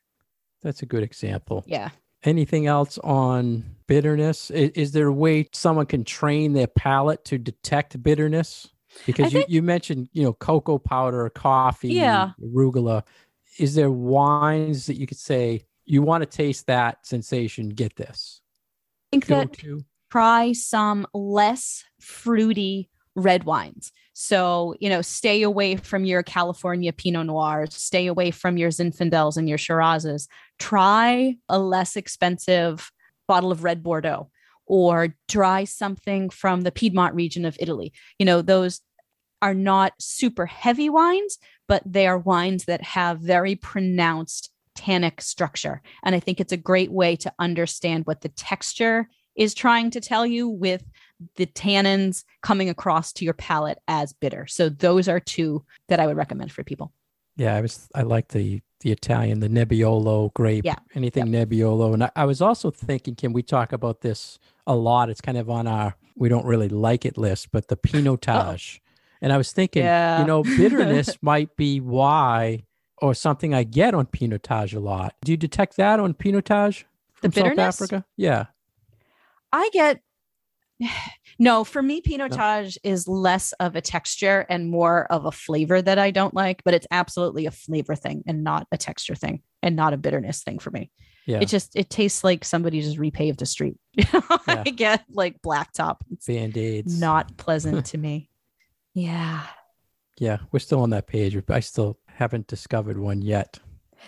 that's 0.62 0.82
a 0.82 0.86
good 0.86 1.02
example. 1.02 1.64
Yeah. 1.66 1.90
Anything 2.24 2.66
else 2.66 2.98
on 2.98 3.64
bitterness? 3.86 4.50
Is, 4.50 4.70
is 4.70 4.92
there 4.92 5.06
a 5.06 5.12
way 5.12 5.48
someone 5.52 5.86
can 5.86 6.04
train 6.04 6.52
their 6.52 6.66
palate 6.66 7.24
to 7.26 7.38
detect 7.38 8.02
bitterness? 8.02 8.68
Because 9.06 9.32
you, 9.32 9.40
think- 9.40 9.50
you 9.50 9.62
mentioned, 9.62 10.08
you 10.12 10.22
know, 10.22 10.32
cocoa 10.32 10.78
powder, 10.78 11.28
coffee, 11.30 11.94
Yeah. 11.94 12.30
arugula. 12.42 13.04
Is 13.58 13.74
there 13.74 13.90
wines 13.90 14.86
that 14.86 14.96
you 14.96 15.06
could 15.06 15.18
say 15.18 15.62
you 15.84 16.02
want 16.02 16.22
to 16.22 16.26
taste 16.26 16.66
that 16.66 17.06
sensation? 17.06 17.70
Get 17.70 17.96
this. 17.96 18.40
I 18.40 19.16
think 19.16 19.26
Go 19.26 19.36
that 19.40 19.52
to 19.54 19.80
try 20.10 20.52
some 20.52 21.06
less 21.14 21.84
fruity 22.00 22.88
red 23.16 23.44
wines. 23.44 23.90
So, 24.12 24.74
you 24.80 24.88
know, 24.88 25.02
stay 25.02 25.42
away 25.42 25.76
from 25.76 26.04
your 26.04 26.22
California 26.22 26.92
Pinot 26.92 27.26
Noirs, 27.26 27.74
stay 27.74 28.06
away 28.06 28.30
from 28.30 28.56
your 28.56 28.70
Zinfandels 28.70 29.36
and 29.36 29.48
your 29.48 29.58
Shirazes. 29.58 30.28
Try 30.58 31.36
a 31.48 31.58
less 31.58 31.96
expensive 31.96 32.90
bottle 33.26 33.50
of 33.52 33.64
red 33.64 33.82
Bordeaux 33.82 34.30
or 34.66 35.14
try 35.28 35.64
something 35.64 36.30
from 36.30 36.60
the 36.62 36.72
Piedmont 36.72 37.14
region 37.14 37.44
of 37.44 37.56
Italy. 37.60 37.92
You 38.18 38.26
know, 38.26 38.42
those 38.42 38.80
are 39.42 39.54
not 39.54 39.92
super 39.98 40.46
heavy 40.46 40.88
wines, 40.88 41.38
but 41.66 41.82
they 41.84 42.06
are 42.06 42.18
wines 42.18 42.64
that 42.64 42.82
have 42.82 43.20
very 43.20 43.54
pronounced 43.54 44.50
tannic 44.74 45.20
structure. 45.20 45.82
And 46.02 46.14
I 46.14 46.20
think 46.20 46.40
it's 46.40 46.52
a 46.52 46.56
great 46.56 46.92
way 46.92 47.16
to 47.16 47.32
understand 47.38 48.06
what 48.06 48.20
the 48.20 48.28
texture 48.30 49.08
is 49.36 49.54
trying 49.54 49.90
to 49.90 50.00
tell 50.00 50.26
you 50.26 50.48
with 50.48 50.84
the 51.36 51.46
tannins 51.46 52.24
coming 52.42 52.68
across 52.68 53.12
to 53.14 53.24
your 53.24 53.34
palate 53.34 53.78
as 53.88 54.12
bitter. 54.12 54.46
So 54.46 54.68
those 54.68 55.08
are 55.08 55.20
two 55.20 55.64
that 55.88 56.00
I 56.00 56.06
would 56.06 56.16
recommend 56.16 56.52
for 56.52 56.62
people. 56.64 56.92
Yeah, 57.36 57.54
I 57.54 57.60
was 57.60 57.88
I 57.94 58.02
like 58.02 58.28
the 58.28 58.60
the 58.80 58.92
Italian, 58.92 59.40
the 59.40 59.48
Nebbiolo 59.48 60.32
grape, 60.34 60.64
Yeah. 60.64 60.76
anything 60.94 61.26
Nebbiolo. 61.26 61.94
And 61.94 62.04
I, 62.04 62.10
I 62.14 62.24
was 62.24 62.40
also 62.40 62.70
thinking, 62.70 63.16
can 63.16 63.32
we 63.32 63.42
talk 63.42 63.72
about 63.72 64.02
this 64.02 64.38
a 64.68 64.76
lot? 64.76 65.10
It's 65.10 65.20
kind 65.20 65.38
of 65.38 65.50
on 65.50 65.66
our 65.66 65.96
we 66.16 66.28
don't 66.28 66.46
really 66.46 66.68
like 66.68 67.04
it 67.04 67.16
list, 67.16 67.50
but 67.52 67.68
the 67.68 67.76
Pinotage. 67.76 68.80
And 69.20 69.32
I 69.32 69.36
was 69.36 69.52
thinking, 69.52 69.82
Yeah. 69.82 70.20
you 70.20 70.26
know, 70.26 70.42
bitterness 70.42 71.16
might 71.22 71.56
be 71.56 71.80
why 71.80 72.64
or 73.00 73.14
something 73.14 73.54
I 73.54 73.62
get 73.64 73.94
on 73.94 74.06
Pinotage 74.06 74.74
a 74.74 74.80
lot. 74.80 75.14
Do 75.24 75.32
you 75.32 75.36
detect 75.36 75.76
that 75.76 76.00
on 76.00 76.14
Pinotage 76.14 76.84
The 77.22 77.30
from 77.30 77.32
South 77.32 77.44
bitterness? 77.44 77.80
Africa? 77.82 78.04
Yeah. 78.16 78.46
I 79.52 79.70
get 79.72 80.00
no, 81.38 81.64
for 81.64 81.82
me, 81.82 82.00
Pinotage 82.00 82.76
is 82.84 83.08
less 83.08 83.52
of 83.60 83.76
a 83.76 83.80
texture 83.80 84.46
and 84.48 84.70
more 84.70 85.10
of 85.12 85.24
a 85.24 85.32
flavor 85.32 85.80
that 85.82 85.98
I 85.98 86.10
don't 86.10 86.34
like, 86.34 86.62
but 86.64 86.74
it's 86.74 86.86
absolutely 86.90 87.46
a 87.46 87.50
flavor 87.50 87.94
thing 87.94 88.22
and 88.26 88.44
not 88.44 88.66
a 88.72 88.76
texture 88.78 89.14
thing 89.14 89.42
and 89.62 89.74
not 89.76 89.92
a 89.92 89.96
bitterness 89.96 90.42
thing 90.42 90.58
for 90.58 90.70
me. 90.70 90.90
Yeah. 91.26 91.40
It 91.40 91.46
just 91.48 91.76
it 91.76 91.90
tastes 91.90 92.24
like 92.24 92.44
somebody 92.44 92.80
just 92.80 92.96
repaved 92.96 93.42
a 93.42 93.46
street. 93.46 93.76
I 94.46 94.72
get 94.74 95.04
like 95.10 95.42
blacktop. 95.42 95.96
Band-aids. 96.26 96.98
not 96.98 97.36
pleasant 97.36 97.84
to 97.86 97.98
me. 97.98 98.27
Yeah. 98.94 99.42
Yeah. 100.18 100.38
We're 100.52 100.58
still 100.58 100.80
on 100.82 100.90
that 100.90 101.06
page. 101.06 101.34
but 101.46 101.54
I 101.56 101.60
still 101.60 101.98
haven't 102.06 102.46
discovered 102.46 102.98
one 102.98 103.22
yet. 103.22 103.58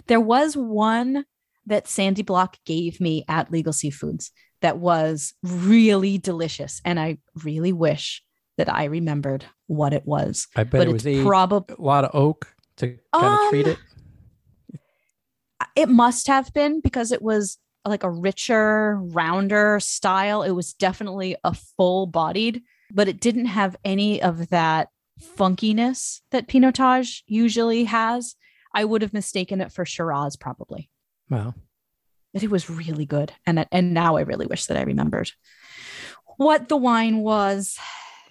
There 0.07 0.21
was 0.21 0.57
one 0.57 1.25
that 1.67 1.87
Sandy 1.89 2.23
Block 2.23 2.57
gave 2.65 3.01
me 3.01 3.25
at 3.29 3.51
Legal 3.53 3.73
Seafoods 3.73 4.31
that 4.63 4.79
was 4.79 5.35
really 5.43 6.19
delicious. 6.19 6.81
And 6.85 6.99
I 6.99 7.19
really 7.45 7.73
wish 7.73 8.23
that 8.57 8.73
I 8.73 8.85
remembered 8.85 9.45
what 9.67 9.93
it 9.93 10.05
was. 10.05 10.49
I 10.57 10.65
bet 10.65 10.81
but 10.81 10.89
it 10.89 10.93
was 10.93 11.07
it's 11.07 11.21
a, 11.21 11.25
probably 11.25 11.77
a 11.79 11.83
lot 11.83 12.05
of 12.05 12.11
oak 12.15 12.53
to 12.77 12.99
kind 13.15 13.35
of 13.45 13.51
treat 13.51 13.67
Um, 13.67 13.77
it. 14.73 14.81
it 15.77 15.89
must 15.89 16.27
have 16.27 16.53
been 16.53 16.81
because 16.81 17.13
it 17.13 17.23
was 17.23 17.59
like 17.87 18.03
a 18.03 18.11
richer, 18.11 18.97
rounder 19.01 19.79
style. 19.81 20.43
It 20.43 20.51
was 20.51 20.73
definitely 20.75 21.37
a 21.45 21.55
full 21.55 22.07
bodied, 22.07 22.63
but 22.93 23.09
it 23.09 23.21
didn't 23.21 23.47
have 23.47 23.77
any 23.85 24.23
of 24.23 24.49
that 24.51 24.89
funkiness 25.37 26.21
that 26.31 26.49
Pinotage 26.49 27.23
usually 27.27 27.85
has. 27.85 28.35
I 28.75 28.85
would 28.85 29.03
have 29.03 29.13
mistaken 29.13 29.61
it 29.61 29.73
for 29.73 29.85
Shiraz 29.85 30.37
probably. 30.37 30.91
Wow. 31.29 31.55
But 32.33 32.43
it 32.43 32.51
was 32.51 32.71
really 32.71 33.07
good. 33.07 33.33
And 33.47 33.67
and 33.73 33.93
now 33.93 34.17
I 34.17 34.23
really 34.23 34.47
wish 34.47 34.67
that 34.67 34.77
I 34.77 34.83
remembered 34.83 35.31
what 36.37 36.69
the 36.69 36.77
wine 36.77 37.19
was, 37.19 37.77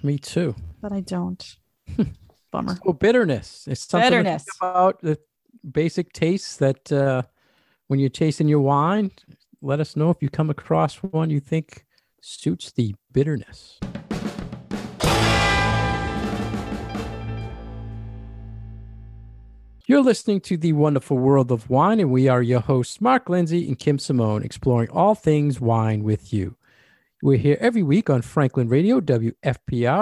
me 0.01 0.17
too. 0.17 0.55
but 0.81 0.91
I 0.91 1.01
don't. 1.01 1.57
Bummer. 2.51 2.79
Oh, 2.85 2.93
bitterness. 2.93 3.67
It's 3.69 3.81
something 3.87 4.09
Bitterness. 4.09 4.45
about 4.59 5.01
the 5.01 5.19
basic 5.69 6.13
tastes 6.13 6.57
that 6.57 6.91
uh, 6.91 7.21
when 7.87 7.99
you're 7.99 8.09
tasting 8.09 8.47
your 8.47 8.61
wine, 8.61 9.11
let 9.61 9.79
us 9.79 9.95
know 9.95 10.09
if 10.09 10.17
you 10.21 10.29
come 10.29 10.49
across 10.49 10.95
one 10.97 11.29
you 11.29 11.39
think 11.39 11.85
suits 12.21 12.71
the 12.71 12.95
bitterness. 13.11 13.79
You're 19.89 20.03
listening 20.03 20.41
to 20.41 20.55
The 20.55 20.73
Wonderful 20.73 21.17
World 21.17 21.51
of 21.51 21.67
Wine, 21.67 21.99
and 21.99 22.11
we 22.11 22.27
are 22.27 22.43
your 22.43 22.59
hosts, 22.59 23.01
Mark 23.01 23.27
Lindsay 23.27 23.67
and 23.67 23.79
Kim 23.79 23.97
Simone, 23.97 24.43
exploring 24.43 24.91
all 24.91 25.15
things 25.15 25.59
wine 25.59 26.03
with 26.03 26.31
you. 26.31 26.57
We're 27.23 27.39
here 27.39 27.57
every 27.59 27.81
week 27.81 28.07
on 28.07 28.21
Franklin 28.21 28.69
Radio, 28.69 29.01
WFPR 29.01 29.33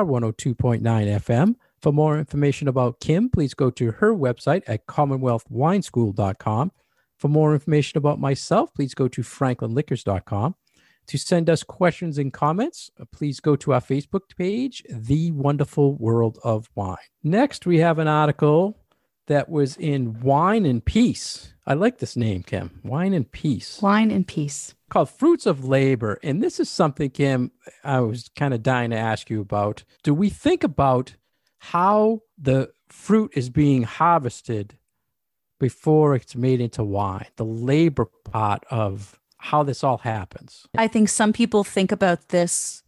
102.9 0.06 0.82
FM. 0.82 1.56
For 1.82 1.94
more 1.94 2.20
information 2.20 2.68
about 2.68 3.00
Kim, 3.00 3.30
please 3.30 3.54
go 3.54 3.70
to 3.70 3.92
her 3.92 4.14
website 4.14 4.64
at 4.68 4.88
commonwealthwineschool.com. 4.88 6.72
For 7.18 7.28
more 7.30 7.54
information 7.54 7.98
about 7.98 8.20
myself, 8.20 8.74
please 8.74 8.94
go 8.94 9.08
to 9.08 9.22
franklinliquors.com. 9.22 10.56
To 11.08 11.18
send 11.18 11.50
us 11.50 11.64
questions 11.64 12.18
and 12.18 12.34
comments, 12.34 12.92
please 13.14 13.40
go 13.40 13.56
to 13.56 13.72
our 13.72 13.80
Facebook 13.80 14.36
page, 14.38 14.84
The 14.90 15.32
Wonderful 15.32 15.94
World 15.94 16.40
of 16.44 16.70
Wine. 16.76 16.98
Next, 17.24 17.66
we 17.66 17.78
have 17.80 18.00
an 18.00 18.10
article 18.10 18.78
that 19.28 19.50
was 19.50 19.78
in 19.78 20.20
Wine 20.22 20.66
and 20.66 20.84
Peace. 20.84 21.54
I 21.66 21.74
like 21.74 22.00
this 22.00 22.16
name, 22.16 22.44
Kim. 22.44 22.80
Wine 22.84 23.14
and 23.14 23.30
Peace 23.30 23.82
Wine 23.82 24.10
and 24.10 24.26
peace. 24.26 24.74
called 24.90 25.10
Fruits 25.10 25.46
of 25.46 25.66
Labor. 25.66 26.18
And 26.24 26.42
this 26.42 26.60
is 26.60 26.70
something, 26.70 27.10
Kim, 27.10 27.52
I 27.84 28.00
was 28.00 28.30
kind 28.36 28.54
of 28.54 28.64
dying 28.64 28.92
to 28.92 28.98
ask 28.98 29.30
you 29.30 29.42
about. 29.42 29.84
Do 30.04 30.14
we 30.14 30.30
think 30.30 30.64
about 30.64 31.16
how 31.60 32.22
the 32.38 32.72
fruit 32.88 33.32
is 33.36 33.50
being 33.50 33.84
harvested 33.84 34.78
before 35.60 36.16
it's 36.16 36.36
made 36.36 36.62
into 36.62 36.84
wine? 36.84 37.28
The 37.36 37.46
labor 37.46 38.06
part 38.24 38.64
of 38.72 39.20
how 39.40 39.64
this 39.64 39.84
all 39.84 40.00
happens. 40.00 40.68
I 40.78 40.88
think 40.88 41.10
some 41.10 41.34
people 41.34 41.64
think 41.64 41.92
about 41.92 42.30
this 42.30 42.84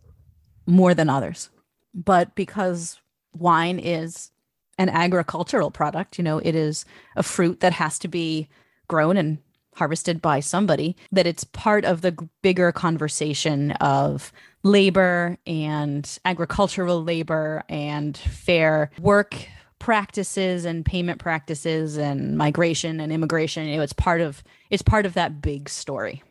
more 0.65 0.93
than 0.93 1.09
others, 1.09 1.49
but 1.93 2.33
because 2.33 3.01
wine 3.33 3.77
is 3.79 4.31
an 4.79 4.89
agricultural 4.89 5.69
product, 5.69 6.17
you 6.17 6.23
know, 6.23 6.39
it 6.39 6.55
is 6.55 6.85
a 7.17 7.21
fruit 7.21 7.59
that 7.59 7.73
has 7.73 7.99
to 7.99 8.07
be 8.07 8.47
grown 8.87 9.17
and 9.17 9.37
harvested 9.75 10.21
by 10.21 10.39
somebody, 10.39 10.95
that 11.11 11.27
it's 11.27 11.43
part 11.43 11.85
of 11.85 12.01
the 12.01 12.17
bigger 12.41 12.71
conversation 12.71 13.71
of 13.73 14.31
labor 14.63 15.37
and 15.45 16.17
agricultural 16.25 17.03
labor 17.03 17.63
and 17.69 18.17
fair 18.17 18.89
work 18.99 19.35
practices 19.79 20.65
and 20.65 20.85
payment 20.85 21.19
practices 21.19 21.97
and 21.97 22.37
migration 22.37 22.99
and 22.99 23.13
immigration. 23.13 23.67
You 23.67 23.77
know 23.77 23.83
it's 23.83 23.93
part 23.93 24.21
of 24.21 24.43
it's 24.69 24.81
part 24.81 25.05
of 25.05 25.13
that 25.13 25.41
big 25.41 25.69
story. 25.69 26.23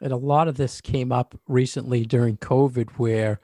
And 0.00 0.12
a 0.12 0.16
lot 0.16 0.46
of 0.46 0.56
this 0.56 0.80
came 0.80 1.10
up 1.10 1.38
recently 1.48 2.06
during 2.06 2.36
COVID, 2.36 2.90
where 2.92 3.40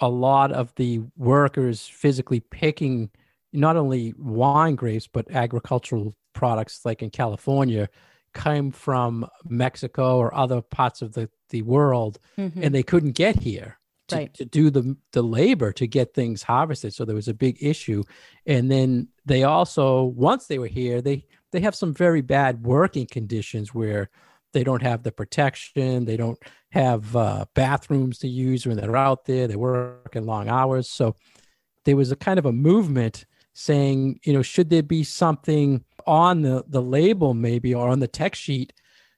a 0.00 0.08
lot 0.08 0.52
of 0.52 0.74
the 0.76 1.00
workers 1.16 1.86
physically 1.86 2.40
picking 2.40 3.10
not 3.52 3.76
only 3.76 4.14
wine 4.18 4.74
grapes, 4.74 5.06
but 5.06 5.30
agricultural 5.30 6.14
products 6.32 6.80
like 6.84 7.02
in 7.02 7.10
California 7.10 7.88
came 8.34 8.70
from 8.70 9.26
Mexico 9.48 10.18
or 10.18 10.34
other 10.34 10.60
parts 10.60 11.02
of 11.02 11.12
the, 11.14 11.28
the 11.48 11.62
world 11.62 12.18
and 12.62 12.74
they 12.74 12.82
couldn't 12.84 13.12
get 13.12 13.40
here 13.40 13.78
to, 14.08 14.16
Right. 14.16 14.34
to 14.34 14.44
do 14.44 14.70
the, 14.70 14.96
the 15.12 15.22
labor 15.22 15.72
to 15.72 15.86
get 15.86 16.14
things 16.14 16.42
harvested. 16.42 16.94
So 16.94 17.04
there 17.04 17.16
was 17.16 17.28
a 17.28 17.34
big 17.34 17.58
issue. 17.60 18.04
And 18.46 18.70
then 18.70 19.08
they 19.26 19.42
also, 19.42 20.04
once 20.04 20.46
they 20.46 20.58
were 20.58 20.68
here, 20.68 21.02
they, 21.02 21.26
they 21.50 21.60
have 21.60 21.74
some 21.74 21.92
very 21.92 22.20
bad 22.20 22.64
working 22.64 23.06
conditions 23.06 23.74
where 23.74 24.10
they 24.52 24.64
don't 24.64 24.82
have 24.82 25.02
the 25.02 25.12
protection 25.12 26.04
they 26.04 26.16
don't 26.16 26.38
have 26.70 27.14
uh, 27.14 27.44
bathrooms 27.54 28.18
to 28.18 28.28
use 28.28 28.66
when 28.66 28.76
they're 28.76 28.96
out 28.96 29.24
there 29.24 29.46
they 29.46 29.56
work 29.56 30.14
in 30.16 30.26
long 30.26 30.48
hours 30.48 30.88
so 30.90 31.14
there 31.84 31.96
was 31.96 32.10
a 32.10 32.16
kind 32.16 32.38
of 32.38 32.46
a 32.46 32.52
movement 32.52 33.26
saying 33.52 34.20
you 34.24 34.32
know 34.32 34.42
should 34.42 34.70
there 34.70 34.82
be 34.82 35.02
something 35.02 35.84
on 36.06 36.42
the 36.42 36.64
the 36.68 36.80
label 36.80 37.34
maybe 37.34 37.74
or 37.74 37.88
on 37.88 38.00
the 38.00 38.08
tech 38.08 38.34
sheet 38.34 38.72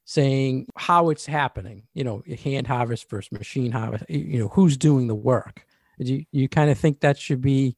saying 0.05 0.67
how 0.77 1.11
it's 1.11 1.27
happening 1.27 1.83
you 1.95 2.03
know 2.03 2.23
hand 2.43 2.67
harvest 2.67 3.09
versus 3.09 3.31
machine 3.33 3.71
harvest 3.71 4.05
you 4.09 4.39
know 4.39 4.49
who's 4.49 4.77
doing 4.77 5.07
the 5.07 5.15
work 5.15 5.67
do 6.01 6.15
you, 6.15 6.25
you 6.33 6.49
kind 6.49 6.71
of 6.71 6.79
think 6.79 7.01
that 7.01 7.19
should 7.19 7.41
be 7.41 7.77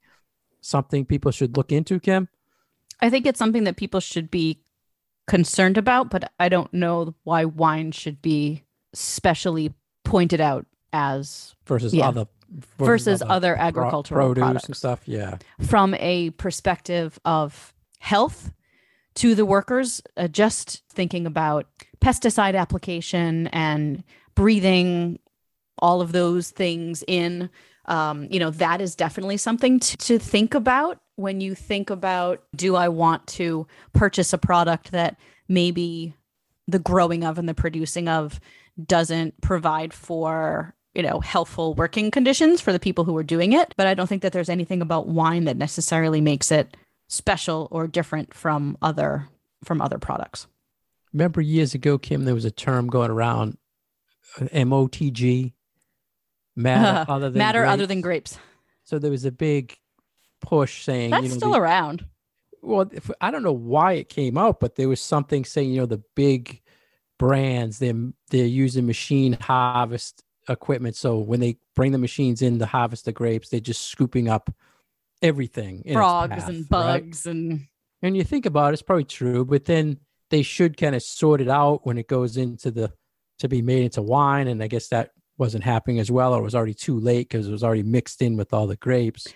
something 0.60 1.04
people 1.04 1.30
should 1.30 1.56
look 1.56 1.72
into 1.72 1.98
kim 2.00 2.28
I 3.00 3.10
think 3.10 3.26
it's 3.26 3.38
something 3.38 3.64
that 3.64 3.76
people 3.76 4.00
should 4.00 4.30
be 4.30 4.60
concerned 5.26 5.76
about, 5.76 6.10
but 6.10 6.32
I 6.38 6.48
don't 6.48 6.72
know 6.72 7.14
why 7.24 7.44
wine 7.44 7.92
should 7.92 8.22
be 8.22 8.62
specially 8.94 9.74
pointed 10.04 10.40
out 10.40 10.64
as 10.92 11.54
versus 11.66 11.92
Yeah. 11.92 12.08
other 12.08 12.26
versus 12.78 13.22
other 13.26 13.56
agricultural 13.56 14.28
produce 14.28 14.42
products. 14.42 14.66
and 14.66 14.76
stuff 14.76 15.00
yeah 15.06 15.38
from 15.60 15.94
a 15.94 16.30
perspective 16.30 17.18
of 17.24 17.72
health 17.98 18.52
to 19.14 19.34
the 19.34 19.46
workers, 19.46 20.02
uh, 20.16 20.28
just 20.28 20.82
thinking 20.90 21.26
about 21.26 21.66
pesticide 22.00 22.58
application 22.58 23.46
and 23.48 24.02
breathing 24.34 25.18
all 25.78 26.00
of 26.00 26.12
those 26.12 26.50
things 26.50 27.04
in. 27.06 27.50
Um, 27.86 28.28
you 28.30 28.40
know, 28.40 28.50
that 28.50 28.80
is 28.80 28.94
definitely 28.94 29.36
something 29.36 29.78
to, 29.78 29.96
to 29.98 30.18
think 30.18 30.54
about 30.54 31.00
when 31.16 31.40
you 31.40 31.54
think 31.54 31.90
about 31.90 32.42
do 32.56 32.76
I 32.76 32.88
want 32.88 33.26
to 33.28 33.66
purchase 33.92 34.32
a 34.32 34.38
product 34.38 34.92
that 34.92 35.18
maybe 35.48 36.14
the 36.66 36.78
growing 36.78 37.24
of 37.24 37.38
and 37.38 37.48
the 37.48 37.54
producing 37.54 38.08
of 38.08 38.40
doesn't 38.82 39.38
provide 39.42 39.92
for 39.92 40.73
you 40.94 41.02
know 41.02 41.20
healthful 41.20 41.74
working 41.74 42.10
conditions 42.10 42.60
for 42.60 42.72
the 42.72 42.78
people 42.80 43.04
who 43.04 43.16
are 43.16 43.22
doing 43.24 43.52
it 43.52 43.74
but 43.76 43.86
i 43.86 43.94
don't 43.94 44.06
think 44.06 44.22
that 44.22 44.32
there's 44.32 44.48
anything 44.48 44.80
about 44.80 45.08
wine 45.08 45.44
that 45.44 45.56
necessarily 45.56 46.20
makes 46.20 46.50
it 46.52 46.76
special 47.08 47.68
or 47.70 47.86
different 47.86 48.32
from 48.34 48.76
other 48.82 49.28
from 49.64 49.80
other 49.82 49.98
products 49.98 50.46
remember 51.12 51.40
years 51.40 51.74
ago 51.74 51.98
kim 51.98 52.24
there 52.24 52.34
was 52.34 52.44
a 52.44 52.50
term 52.50 52.86
going 52.88 53.10
around 53.10 53.56
uh, 54.40 54.44
motg 54.64 55.52
matter 56.56 57.10
other 57.10 57.30
than 57.30 57.38
matter 57.38 57.60
grapes. 57.60 57.72
other 57.72 57.86
than 57.86 58.00
grapes. 58.00 58.38
So 58.84 58.98
there 58.98 59.10
was 59.10 59.24
a 59.24 59.32
big 59.32 59.76
push 60.40 60.84
saying 60.84 61.10
That's 61.10 61.22
you 61.24 61.28
know, 61.30 61.36
still 61.36 61.52
the- 61.52 61.60
around. 61.60 62.04
well 62.62 62.88
if, 62.92 63.10
i 63.20 63.30
don't 63.30 63.42
know 63.42 63.52
why 63.52 63.94
it 63.94 64.08
came 64.08 64.36
out 64.38 64.60
but 64.60 64.76
there 64.76 64.88
was 64.88 65.00
something 65.00 65.44
saying 65.44 65.70
you 65.70 65.80
know 65.80 65.86
the 65.86 66.02
big 66.14 66.60
brands 67.18 67.78
they're 67.78 67.94
they're 68.30 68.46
using 68.46 68.86
machine 68.86 69.32
harvest 69.40 70.22
equipment 70.48 70.96
so 70.96 71.18
when 71.18 71.40
they 71.40 71.56
bring 71.74 71.92
the 71.92 71.98
machines 71.98 72.42
in 72.42 72.58
to 72.58 72.66
harvest 72.66 73.04
the 73.04 73.12
grapes 73.12 73.48
they're 73.48 73.60
just 73.60 73.84
scooping 73.84 74.28
up 74.28 74.54
everything 75.22 75.82
frogs 75.92 76.34
path, 76.34 76.48
and 76.48 76.58
right? 76.58 76.68
bugs 76.68 77.26
and 77.26 77.66
and 78.02 78.16
you 78.16 78.24
think 78.24 78.46
about 78.46 78.70
it 78.70 78.74
it's 78.74 78.82
probably 78.82 79.04
true 79.04 79.44
but 79.44 79.64
then 79.64 79.98
they 80.30 80.42
should 80.42 80.76
kind 80.76 80.94
of 80.94 81.02
sort 81.02 81.40
it 81.40 81.48
out 81.48 81.86
when 81.86 81.98
it 81.98 82.08
goes 82.08 82.36
into 82.36 82.70
the 82.70 82.92
to 83.38 83.48
be 83.48 83.62
made 83.62 83.84
into 83.84 84.02
wine 84.02 84.48
and 84.48 84.62
i 84.62 84.66
guess 84.66 84.88
that 84.88 85.10
wasn't 85.38 85.64
happening 85.64 85.98
as 85.98 86.10
well 86.10 86.32
or 86.32 86.40
it 86.40 86.44
was 86.44 86.54
already 86.54 86.74
too 86.74 86.98
late 87.00 87.28
because 87.28 87.48
it 87.48 87.52
was 87.52 87.64
already 87.64 87.82
mixed 87.82 88.22
in 88.22 88.36
with 88.36 88.52
all 88.52 88.66
the 88.66 88.76
grapes 88.76 89.32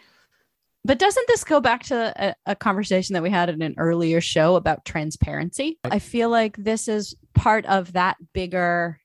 But 0.84 0.98
doesn't 0.98 1.26
this 1.26 1.44
go 1.44 1.60
back 1.60 1.82
to 1.84 2.14
a, 2.16 2.34
a 2.46 2.56
conversation 2.56 3.14
that 3.14 3.22
we 3.22 3.30
had 3.30 3.50
in 3.50 3.60
an 3.62 3.74
earlier 3.76 4.20
show 4.20 4.54
about 4.54 4.84
transparency? 4.84 5.78
I 5.84 5.98
feel 5.98 6.30
like 6.30 6.56
this 6.56 6.88
is 6.88 7.16
part 7.34 7.66
of 7.66 7.92
that 7.94 8.16
bigger 8.32 9.00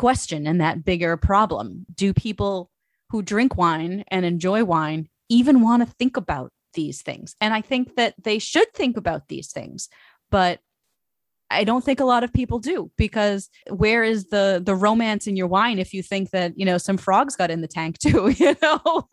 question 0.00 0.46
and 0.46 0.62
that 0.62 0.82
bigger 0.82 1.18
problem. 1.18 1.84
Do 1.94 2.14
people 2.14 2.70
who 3.10 3.20
drink 3.20 3.58
wine 3.58 4.02
and 4.08 4.24
enjoy 4.24 4.64
wine 4.64 5.10
even 5.28 5.60
want 5.60 5.86
to 5.86 5.94
think 5.98 6.16
about 6.16 6.50
these 6.72 7.02
things? 7.02 7.36
And 7.38 7.52
I 7.52 7.60
think 7.60 7.96
that 7.96 8.14
they 8.22 8.38
should 8.38 8.72
think 8.72 8.96
about 8.96 9.28
these 9.28 9.52
things, 9.52 9.90
but 10.30 10.60
I 11.50 11.64
don't 11.64 11.84
think 11.84 12.00
a 12.00 12.06
lot 12.06 12.24
of 12.24 12.32
people 12.32 12.60
do 12.60 12.90
because 12.96 13.50
where 13.68 14.02
is 14.02 14.30
the 14.30 14.62
the 14.64 14.74
romance 14.74 15.26
in 15.26 15.36
your 15.36 15.48
wine 15.48 15.78
if 15.78 15.92
you 15.92 16.02
think 16.02 16.30
that, 16.30 16.58
you 16.58 16.64
know, 16.64 16.78
some 16.78 16.96
frogs 16.96 17.36
got 17.36 17.50
in 17.50 17.60
the 17.60 17.68
tank 17.68 17.98
too, 18.06 18.30
you 18.30 18.56
know? 18.62 19.06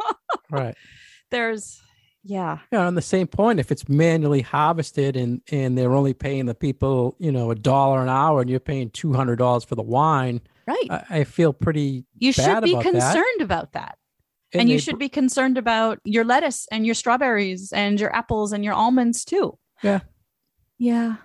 right 0.49 0.75
There's 1.31 1.81
yeah. 2.23 2.59
Yeah, 2.71 2.87
on 2.87 2.95
the 2.95 3.01
same 3.01 3.27
point, 3.27 3.59
if 3.59 3.71
it's 3.71 3.89
manually 3.89 4.41
harvested 4.41 5.17
and 5.17 5.41
and 5.51 5.77
they're 5.77 5.93
only 5.93 6.13
paying 6.13 6.45
the 6.45 6.55
people, 6.55 7.15
you 7.19 7.31
know, 7.31 7.51
a 7.51 7.55
dollar 7.55 8.01
an 8.01 8.09
hour, 8.09 8.39
and 8.41 8.49
you're 8.49 8.59
paying 8.59 8.89
two 8.89 9.13
hundred 9.13 9.37
dollars 9.37 9.63
for 9.65 9.75
the 9.75 9.81
wine, 9.81 10.41
Right. 10.67 10.87
I, 10.91 11.05
I 11.19 11.23
feel 11.23 11.53
pretty. 11.53 12.05
you 12.17 12.31
should 12.33 12.61
be 12.63 12.73
about 12.73 12.83
that. 12.83 12.91
concerned 12.91 13.41
about 13.41 13.71
that. 13.73 13.97
And, 14.53 14.69
you 14.69 14.75
they- 14.75 14.81
should 14.81 14.99
be 14.99 15.09
concerned 15.09 15.57
about 15.57 15.99
your 16.03 16.23
lettuce 16.25 16.67
and 16.71 16.85
your 16.85 16.95
strawberries 16.95 17.71
and 17.73 17.99
your 17.99 18.13
apples 18.15 18.51
and 18.51 18.63
your 18.63 18.73
almonds 18.73 19.23
too. 19.25 19.57
Yeah. 19.81 20.01
Yeah. 20.77 21.15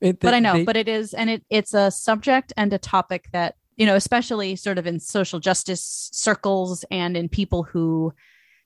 it- 0.00 0.20
but 0.20 0.34
I 0.34 0.38
know, 0.40 0.54
they- 0.54 0.64
but 0.64 0.76
it 0.76 0.88
is 0.88 1.14
and 1.14 1.28
it 1.30 1.44
it's 1.50 1.74
a 1.74 1.90
subject 1.90 2.52
and 2.56 2.72
a 2.72 2.78
topic 2.78 3.28
that, 3.32 3.54
you 3.76 3.86
know, 3.86 3.96
especially 3.96 4.56
sort 4.56 4.78
of 4.78 4.86
in 4.86 5.00
social 5.00 5.40
justice 5.40 6.10
circles 6.12 6.84
and 6.90 7.16
in 7.16 7.28
people 7.28 7.62
who 7.64 8.12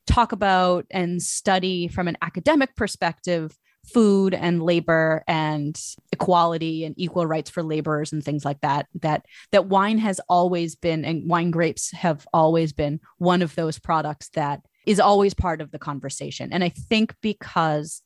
talk 0.06 0.32
about 0.32 0.84
and 0.90 1.22
study 1.22 1.88
from 1.88 2.08
an 2.08 2.16
academic 2.22 2.74
perspective 2.76 3.56
food 3.84 4.34
and 4.34 4.62
labor 4.62 5.22
and 5.28 5.80
equality 6.12 6.84
and 6.84 6.94
equal 6.98 7.26
rights 7.26 7.50
for 7.50 7.62
laborers 7.62 8.12
and 8.12 8.24
things 8.24 8.44
like 8.44 8.60
that 8.60 8.86
that 9.00 9.26
that 9.52 9.66
wine 9.66 9.98
has 9.98 10.20
always 10.28 10.74
been 10.74 11.04
and 11.04 11.28
wine 11.28 11.50
grapes 11.50 11.90
have 11.92 12.26
always 12.32 12.72
been 12.72 12.98
one 13.18 13.42
of 13.42 13.54
those 13.54 13.78
products 13.78 14.30
that 14.30 14.62
is 14.86 15.00
always 15.00 15.34
part 15.34 15.60
of 15.60 15.70
the 15.70 15.78
conversation. 15.78 16.52
And 16.52 16.64
i 16.64 16.68
think 16.68 17.14
because 17.20 18.02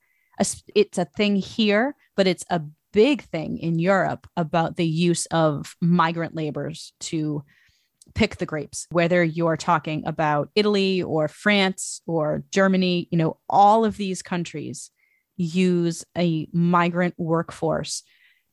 it's 0.74 0.98
a 0.98 1.04
thing 1.04 1.36
here 1.36 1.96
but 2.16 2.26
it's 2.26 2.44
a 2.50 2.62
big 2.92 3.22
thing 3.22 3.58
in 3.58 3.78
europe 3.78 4.26
about 4.36 4.76
the 4.76 4.86
use 4.86 5.26
of 5.26 5.76
migrant 5.80 6.34
laborers 6.34 6.92
to 7.00 7.42
pick 8.14 8.36
the 8.36 8.46
grapes 8.46 8.86
whether 8.90 9.22
you're 9.22 9.56
talking 9.56 10.02
about 10.06 10.48
italy 10.54 11.02
or 11.02 11.28
france 11.28 12.00
or 12.06 12.44
germany 12.52 13.08
you 13.10 13.18
know 13.18 13.36
all 13.50 13.84
of 13.84 13.96
these 13.96 14.22
countries 14.22 14.90
use 15.38 16.04
a 16.16 16.46
migrant 16.52 17.14
workforce 17.16 18.02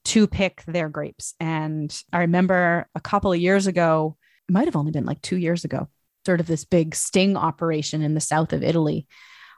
to 0.06 0.28
pick 0.28 0.63
their 0.65 0.88
grapes. 0.88 1.34
And 1.39 1.93
I 2.13 2.19
remember 2.19 2.88
a 2.95 3.02
couple 3.02 3.34
of 3.34 3.39
years 3.39 3.67
ago, 3.67 4.17
it 4.48 4.54
might 4.54 4.65
have 4.65 4.76
only 4.76 4.91
been 4.91 5.06
like 5.06 5.21
two 5.21 5.38
years 5.38 5.65
ago, 5.65 5.89
sort 6.26 6.39
of 6.39 6.48
this 6.48 6.63
big 6.63 6.95
sting 6.95 7.36
operation 7.36 8.02
in 8.02 8.13
the 8.13 8.21
south 8.21 8.54
of 8.54 8.63
Italy 8.63 9.08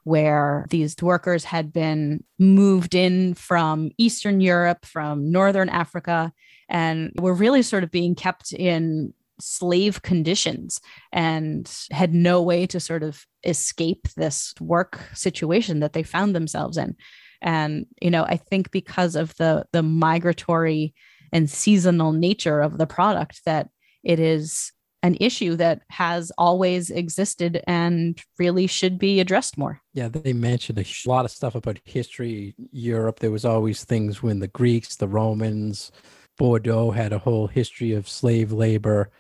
where 0.08 0.66
these 0.70 0.96
workers 1.02 1.44
had 1.44 1.74
been 1.74 2.24
moved 2.40 2.96
in 2.96 3.34
from 3.34 3.92
Eastern 3.98 4.40
Europe, 4.40 4.86
from 4.86 5.34
Northern 5.34 5.68
Africa, 5.68 6.32
and 6.70 7.12
were 7.20 7.34
really 7.34 7.62
sort 7.62 7.84
of 7.84 7.92
being 7.92 8.16
kept 8.16 8.54
in 8.54 9.14
slave 9.40 10.02
conditions 10.02 10.80
and 11.12 11.72
had 11.92 12.14
no 12.14 12.42
way 12.42 12.66
to 12.68 12.80
sort 12.80 13.04
of 13.04 13.26
escape 13.44 14.08
this 14.16 14.54
work 14.60 15.00
situation 15.14 15.80
that 15.80 15.94
they 15.94 16.04
found 16.04 16.36
themselves 16.36 16.78
in. 16.78 16.96
And 17.42 17.86
you 18.02 18.10
know 18.10 18.24
i 18.24 18.36
think 18.36 18.72
because 18.72 19.16
of 19.16 19.36
the 19.36 19.64
the 19.72 19.84
migratory 19.84 20.96
and 21.32 21.50
seasonal 21.50 22.12
nature 22.12 22.62
of 22.62 22.78
the 22.78 22.88
product 22.88 23.42
that 23.46 23.70
it 24.04 24.20
is 24.20 24.72
an 25.04 25.18
issue 25.20 25.56
that 25.56 25.82
has 25.90 26.32
always 26.38 26.90
existed 26.90 27.62
and 27.68 28.20
really 28.40 28.66
should 28.66 28.98
be 28.98 29.20
addressed 29.20 29.58
more. 29.58 29.80
Yeah, 29.94 30.08
they 30.08 30.34
mentioned 30.34 30.80
a 30.80 30.86
lot 31.06 31.24
of 31.24 31.32
stuff 31.32 31.54
about 31.54 31.80
history. 31.86 32.56
Europe, 32.72 33.20
there 33.20 33.32
was 33.32 33.46
always 33.46 33.84
things 33.84 34.24
when 34.24 34.40
the 34.40 34.48
Greeks, 34.48 34.96
the 34.96 35.08
Romans, 35.08 35.92
Bordeaux 36.38 36.92
had 36.92 37.14
a 37.14 37.20
whole 37.20 37.48
history 37.48 37.94
of 37.94 38.10
slave 38.10 38.52
labor, 38.52 39.12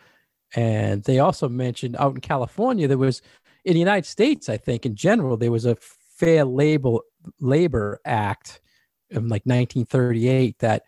and 0.56 1.04
they 1.04 1.20
also 1.20 1.50
mentioned 1.50 1.96
out 2.00 2.16
in 2.16 2.22
California 2.22 2.88
there 2.88 2.98
was 2.98 3.22
in 3.66 3.74
the 3.74 3.80
United 3.80 4.06
States, 4.06 4.48
I 4.48 4.58
think 4.58 4.86
in 4.86 4.96
general 4.96 5.36
there 5.36 5.52
was 5.52 5.66
a 5.66 5.76
Fair 5.76 6.46
Labor 6.46 7.00
Labor 7.40 8.00
Act 8.06 8.62
in 9.10 9.30
like 9.30 9.46
1938 9.46 10.60
that 10.60 10.84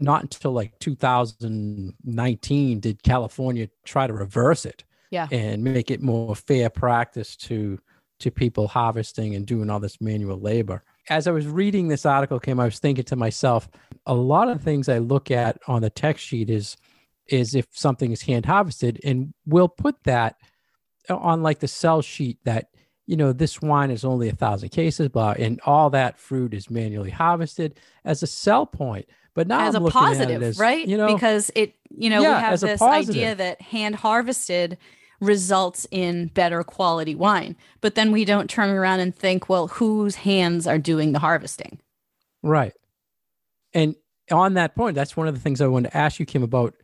not 0.00 0.22
until 0.22 0.52
like 0.52 0.78
2019 0.78 2.80
did 2.80 3.02
California 3.02 3.68
try 3.84 4.06
to 4.06 4.12
reverse 4.12 4.64
it 4.64 4.84
yeah 5.10 5.28
and 5.30 5.62
make 5.62 5.90
it 5.90 6.00
more 6.00 6.34
fair 6.34 6.70
practice 6.70 7.36
to 7.36 7.78
to 8.20 8.30
people 8.30 8.68
harvesting 8.68 9.34
and 9.34 9.46
doing 9.46 9.70
all 9.70 9.80
this 9.80 10.00
manual 10.00 10.38
labor. 10.38 10.84
As 11.08 11.26
I 11.26 11.32
was 11.32 11.46
reading 11.46 11.88
this 11.88 12.06
article, 12.06 12.38
Kim, 12.38 12.60
I 12.60 12.66
was 12.66 12.78
thinking 12.78 13.04
to 13.04 13.16
myself, 13.16 13.68
a 14.06 14.14
lot 14.14 14.48
of 14.48 14.62
things 14.62 14.88
I 14.88 14.98
look 14.98 15.30
at 15.30 15.58
on 15.66 15.82
the 15.82 15.90
tech 15.90 16.18
sheet 16.18 16.50
is 16.50 16.76
is 17.30 17.54
if 17.54 17.66
something 17.70 18.12
is 18.12 18.22
hand 18.22 18.46
harvested, 18.46 19.00
and 19.04 19.32
we'll 19.46 19.68
put 19.68 20.02
that 20.04 20.36
on 21.08 21.42
like 21.42 21.60
the 21.60 21.68
sell 21.68 22.02
sheet 22.02 22.38
that 22.44 22.68
you 23.06 23.16
know 23.16 23.32
this 23.32 23.60
wine 23.60 23.90
is 23.90 24.04
only 24.04 24.28
a 24.28 24.34
thousand 24.34 24.70
cases, 24.70 25.08
blah, 25.08 25.34
and 25.38 25.60
all 25.64 25.90
that 25.90 26.18
fruit 26.18 26.54
is 26.54 26.70
manually 26.70 27.10
harvested 27.10 27.78
as 28.04 28.22
a 28.22 28.26
sell 28.26 28.66
point. 28.66 29.06
But 29.34 29.46
now 29.46 29.60
as 29.60 29.74
I'm 29.74 29.82
a 29.82 29.84
looking 29.86 30.00
at 30.00 30.12
it 30.12 30.18
positive 30.18 30.42
as, 30.42 30.58
right 30.58 30.86
You 30.86 30.96
know, 30.96 31.14
because 31.14 31.50
it 31.54 31.74
you 31.88 32.10
know 32.10 32.20
Yeah, 32.20 32.36
we 32.36 32.42
have 32.42 32.60
this 32.60 32.82
idea 32.82 33.34
that 33.34 33.62
hand 33.62 33.96
harvested 33.96 34.76
results 35.20 35.86
in 35.90 36.26
better 36.28 36.64
quality 36.64 37.14
wine 37.14 37.54
but 37.82 37.94
then 37.94 38.10
we 38.10 38.24
don't 38.24 38.48
turn 38.48 38.70
around 38.70 39.00
and 39.00 39.14
think 39.14 39.50
well 39.50 39.68
whose 39.68 40.14
hands 40.14 40.66
are 40.66 40.78
doing 40.78 41.12
the 41.12 41.18
harvesting 41.18 41.78
Right. 42.42 42.72
And 43.74 43.94
on 44.30 44.54
that 44.54 44.74
point, 44.74 44.94
that's 44.94 45.16
one 45.16 45.28
of 45.28 45.34
the 45.34 45.40
things 45.40 45.60
I 45.60 45.66
wanted 45.66 45.90
to 45.90 45.96
ask 45.96 46.18
you, 46.18 46.26
Kim, 46.26 46.42
about. 46.42 46.74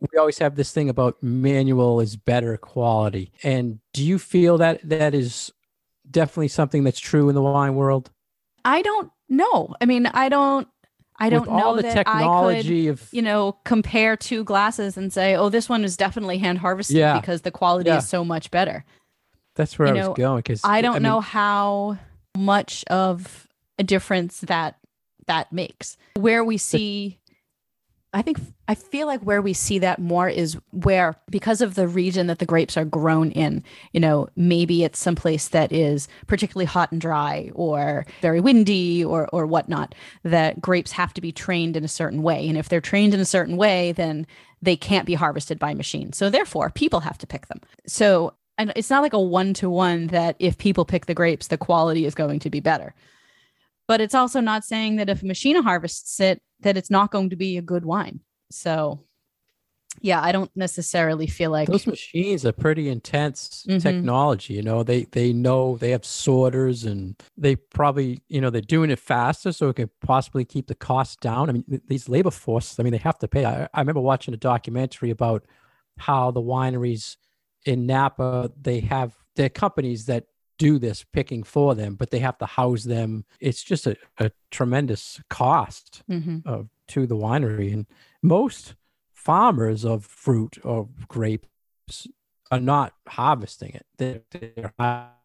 We 0.00 0.18
always 0.18 0.38
have 0.38 0.54
this 0.54 0.72
thing 0.72 0.88
about 0.88 1.20
manual 1.22 2.00
is 2.00 2.16
better 2.16 2.56
quality. 2.56 3.32
And 3.42 3.80
do 3.92 4.04
you 4.04 4.18
feel 4.18 4.58
that 4.58 4.80
that 4.88 5.14
is 5.14 5.52
definitely 6.10 6.48
something 6.48 6.84
that's 6.84 7.00
true 7.00 7.28
in 7.28 7.34
the 7.34 7.42
wine 7.42 7.74
world? 7.74 8.10
I 8.64 8.82
don't 8.82 9.10
know. 9.28 9.74
I 9.80 9.86
mean, 9.86 10.06
I 10.06 10.28
don't 10.28 10.68
I 11.20 11.30
don't 11.30 11.40
With 11.42 11.50
all 11.50 11.58
know 11.74 11.76
the 11.76 11.82
that 11.82 12.06
I 12.06 12.28
could, 12.62 12.88
of 12.88 13.08
you 13.10 13.22
know, 13.22 13.56
compare 13.64 14.16
two 14.16 14.44
glasses 14.44 14.96
and 14.96 15.12
say, 15.12 15.34
"Oh, 15.34 15.48
this 15.48 15.68
one 15.68 15.82
is 15.82 15.96
definitely 15.96 16.38
hand 16.38 16.58
harvested 16.58 16.96
Yeah. 16.96 17.18
because 17.18 17.40
the 17.42 17.50
quality 17.50 17.90
Yeah. 17.90 17.98
is 17.98 18.08
so 18.08 18.24
much 18.24 18.50
better." 18.52 18.84
that's 19.56 19.76
where 19.76 19.88
you 19.88 20.00
I 20.02 20.08
was 20.08 20.16
going 20.16 20.36
because 20.38 20.60
I 20.62 20.80
don't 20.80 21.02
know 21.02 21.20
how 21.20 21.98
much 22.36 22.84
of 22.88 23.48
a 23.76 23.82
difference 23.82 24.38
that 24.42 24.76
that 25.26 25.52
makes. 25.52 25.96
Where 26.14 26.44
we 26.44 26.56
see 26.56 27.18
I 28.14 28.22
think 28.22 28.40
I 28.66 28.74
feel 28.74 29.06
like 29.06 29.20
where 29.20 29.42
we 29.42 29.52
see 29.52 29.78
that 29.80 29.98
more 29.98 30.30
is 30.30 30.56
where 30.72 31.16
because 31.30 31.60
of 31.60 31.74
the 31.74 31.86
region 31.86 32.26
that 32.28 32.38
the 32.38 32.46
grapes 32.46 32.76
are 32.78 32.86
grown 32.86 33.30
in, 33.32 33.62
you 33.92 34.00
know, 34.00 34.28
maybe 34.34 34.82
it's 34.82 34.98
someplace 34.98 35.48
that 35.48 35.72
is 35.72 36.08
particularly 36.26 36.64
hot 36.64 36.90
and 36.90 37.00
dry 37.00 37.50
or 37.54 38.06
very 38.22 38.40
windy 38.40 39.04
or 39.04 39.28
or 39.30 39.46
whatnot, 39.46 39.94
that 40.22 40.60
grapes 40.60 40.92
have 40.92 41.12
to 41.14 41.20
be 41.20 41.32
trained 41.32 41.76
in 41.76 41.84
a 41.84 41.88
certain 41.88 42.22
way. 42.22 42.48
And 42.48 42.56
if 42.56 42.70
they're 42.70 42.80
trained 42.80 43.12
in 43.12 43.20
a 43.20 43.26
certain 43.26 43.58
way, 43.58 43.92
then 43.92 44.26
they 44.62 44.76
can't 44.76 45.06
be 45.06 45.14
harvested 45.14 45.58
by 45.58 45.74
machine. 45.74 46.14
So 46.14 46.30
therefore 46.30 46.70
people 46.70 47.00
have 47.00 47.18
to 47.18 47.26
pick 47.26 47.48
them. 47.48 47.60
So 47.86 48.32
and 48.56 48.72
it's 48.74 48.90
not 48.90 49.02
like 49.02 49.12
a 49.12 49.20
one 49.20 49.52
to 49.54 49.68
one 49.68 50.08
that 50.08 50.34
if 50.38 50.56
people 50.56 50.86
pick 50.86 51.06
the 51.06 51.14
grapes, 51.14 51.48
the 51.48 51.58
quality 51.58 52.06
is 52.06 52.14
going 52.14 52.40
to 52.40 52.50
be 52.50 52.60
better. 52.60 52.94
But 53.88 54.00
it's 54.00 54.14
also 54.14 54.40
not 54.40 54.64
saying 54.64 54.96
that 54.96 55.08
if 55.08 55.22
a 55.22 55.26
machine 55.26 55.60
harvests 55.62 56.20
it, 56.20 56.42
that 56.60 56.76
it's 56.76 56.90
not 56.90 57.10
going 57.10 57.30
to 57.30 57.36
be 57.36 57.56
a 57.56 57.62
good 57.62 57.84
wine. 57.84 58.20
So 58.50 59.04
yeah, 60.00 60.22
I 60.22 60.30
don't 60.30 60.50
necessarily 60.54 61.26
feel 61.26 61.50
like 61.50 61.66
those 61.68 61.86
machines 61.86 62.46
are 62.46 62.52
pretty 62.52 62.88
intense 62.88 63.64
Mhm. 63.68 63.82
technology. 63.82 64.54
You 64.54 64.62
know, 64.62 64.82
they 64.82 65.04
they 65.04 65.32
know 65.32 65.76
they 65.76 65.90
have 65.90 66.04
sorters 66.04 66.84
and 66.84 67.16
they 67.36 67.56
probably 67.56 68.22
you 68.28 68.40
know 68.40 68.50
they're 68.50 68.60
doing 68.60 68.90
it 68.90 68.98
faster 69.00 69.50
so 69.50 69.70
it 69.70 69.76
can 69.76 69.90
possibly 70.02 70.44
keep 70.44 70.66
the 70.68 70.74
costs 70.74 71.16
down. 71.16 71.48
I 71.48 71.52
mean, 71.52 71.64
these 71.88 72.08
labor 72.08 72.30
force. 72.30 72.78
I 72.78 72.82
mean, 72.82 72.92
they 72.92 72.98
have 72.98 73.18
to 73.20 73.28
pay. 73.28 73.44
I, 73.44 73.68
I 73.74 73.80
remember 73.80 74.00
watching 74.00 74.34
a 74.34 74.36
documentary 74.36 75.10
about 75.10 75.44
how 75.98 76.30
the 76.30 76.42
wineries 76.42 77.16
in 77.64 77.86
Napa 77.86 78.52
they 78.60 78.80
have 78.80 79.16
their 79.34 79.48
companies 79.48 80.06
that 80.06 80.26
do 80.58 80.78
this 80.78 81.04
picking 81.12 81.42
for 81.42 81.74
them, 81.74 81.94
but 81.94 82.10
they 82.10 82.18
have 82.18 82.36
to 82.38 82.46
house 82.46 82.84
them. 82.84 83.24
It's 83.40 83.62
just 83.62 83.86
a, 83.86 83.96
a 84.18 84.30
tremendous 84.50 85.20
cost 85.30 86.02
Mhm. 86.10 86.44
of 86.46 86.68
to 86.88 87.06
the 87.06 87.16
winery. 87.16 87.72
And 87.72 87.86
most 88.22 88.74
farmers 89.12 89.84
of 89.84 90.04
fruit 90.04 90.58
or 90.64 90.88
grapes 91.06 92.08
are 92.50 92.60
not 92.60 92.94
harvesting 93.06 93.72
it. 93.74 93.86
They're, 93.98 94.22
they're 94.30 94.72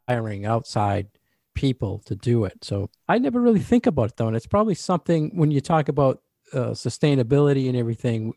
hiring 0.08 0.46
outside 0.46 1.08
people 1.56 2.00
to 2.06 2.16
do 2.16 2.46
it. 2.46 2.64
So 2.64 2.90
i 3.08 3.18
never 3.20 3.40
really 3.40 3.60
think 3.60 3.86
about 3.86 4.10
it 4.12 4.18
though. 4.18 4.28
And 4.28 4.36
it's 4.36 4.48
probably 4.48 4.76
something 4.76 5.32
when 5.36 5.52
you 5.52 5.62
talk 5.62 5.88
about 5.88 6.22
uh, 6.52 6.72
sustainability 6.72 7.68
and 7.68 7.78
everything 7.78 8.34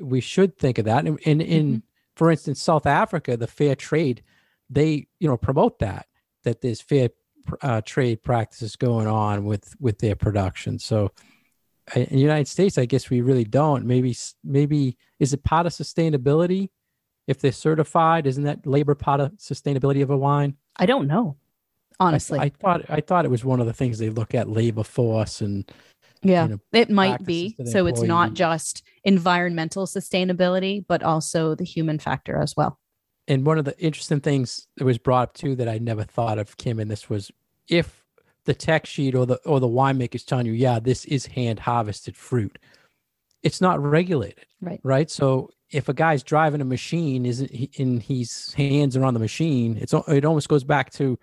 we 0.00 0.20
should 0.20 0.56
think 0.56 0.78
of 0.78 0.84
that. 0.86 1.04
And 1.06 1.18
in, 1.20 1.40
in 1.40 1.82
for 2.16 2.30
instance 2.30 2.60
south 2.62 2.86
africa 2.86 3.36
the 3.36 3.46
fair 3.46 3.74
trade 3.74 4.22
they 4.68 5.06
you 5.18 5.28
know 5.28 5.36
promote 5.36 5.78
that 5.78 6.06
that 6.44 6.60
there's 6.60 6.80
fair 6.80 7.10
uh, 7.60 7.80
trade 7.80 8.22
practices 8.22 8.76
going 8.76 9.06
on 9.06 9.44
with 9.44 9.74
with 9.80 9.98
their 9.98 10.14
production 10.14 10.78
so 10.78 11.10
uh, 11.96 12.00
in 12.00 12.16
the 12.16 12.22
United 12.22 12.48
States, 12.48 12.78
I 12.78 12.84
guess 12.84 13.10
we 13.10 13.20
really 13.20 13.44
don't. 13.44 13.86
Maybe, 13.86 14.16
maybe 14.44 14.96
is 15.18 15.32
it 15.32 15.42
part 15.42 15.66
of 15.66 15.72
sustainability? 15.72 16.70
If 17.26 17.40
they're 17.40 17.52
certified, 17.52 18.26
isn't 18.26 18.44
that 18.44 18.66
labor 18.66 18.94
part 18.94 19.20
of 19.20 19.32
sustainability 19.32 20.02
of 20.02 20.10
a 20.10 20.16
wine? 20.16 20.56
I 20.76 20.86
don't 20.86 21.06
know. 21.06 21.36
Honestly. 22.00 22.38
I, 22.38 22.48
thought 22.48 22.82
I 22.88 23.00
thought 23.00 23.24
it 23.24 23.30
was 23.30 23.44
one 23.44 23.60
of 23.60 23.66
the 23.66 23.72
things 23.72 23.98
they 23.98 24.10
look 24.10 24.34
at 24.34 24.48
labor 24.48 24.82
force 24.82 25.40
and 25.40 25.70
yeah. 26.22 26.44
you 26.44 26.48
know, 26.50 26.60
it 26.72 26.90
might 26.90 27.24
be. 27.24 27.56
So 27.66 27.86
it's 27.86 28.02
not 28.02 28.34
just 28.34 28.82
environmental 29.04 29.86
sustainability, 29.86 30.84
but 30.86 31.02
also 31.02 31.54
the 31.54 31.64
human 31.64 31.98
factor 31.98 32.40
as 32.40 32.56
well. 32.56 32.78
And 33.28 33.46
one 33.46 33.58
of 33.58 33.64
the 33.64 33.78
interesting 33.78 34.20
things 34.20 34.66
that 34.76 34.84
was 34.84 34.98
brought 34.98 35.22
up 35.30 35.34
too 35.34 35.54
that 35.56 35.68
I 35.68 35.78
never 35.78 36.04
thought 36.04 36.38
of, 36.38 36.56
Kim, 36.56 36.78
and 36.78 36.90
this 36.90 37.08
was 37.08 37.30
if 37.68 38.04
the 38.44 38.54
tech 38.54 38.86
sheet 38.86 39.14
or 39.14 39.24
the 39.26 39.36
or 39.44 39.60
the 39.60 39.68
winemaker's 39.68 40.24
telling 40.24 40.46
you, 40.46 40.52
yeah, 40.52 40.78
this 40.80 41.04
is 41.04 41.26
hand 41.26 41.60
harvested 41.60 42.16
fruit, 42.16 42.58
it's 43.42 43.60
not 43.60 43.80
regulated. 43.82 44.46
Right. 44.60 44.80
right? 44.82 45.10
So 45.10 45.50
if 45.70 45.88
a 45.88 45.94
guy's 45.94 46.22
driving 46.22 46.60
a 46.60 46.64
machine, 46.64 47.24
isn't 47.24 47.50
he, 47.50 47.70
and 47.78 48.02
his 48.02 48.52
hands 48.54 48.96
are 48.96 49.04
on 49.04 49.14
the 49.14 49.20
machine, 49.20 49.78
it's 49.80 49.94
it 50.08 50.24
almost 50.24 50.48
goes 50.48 50.64
back 50.64 50.90
to 50.94 51.18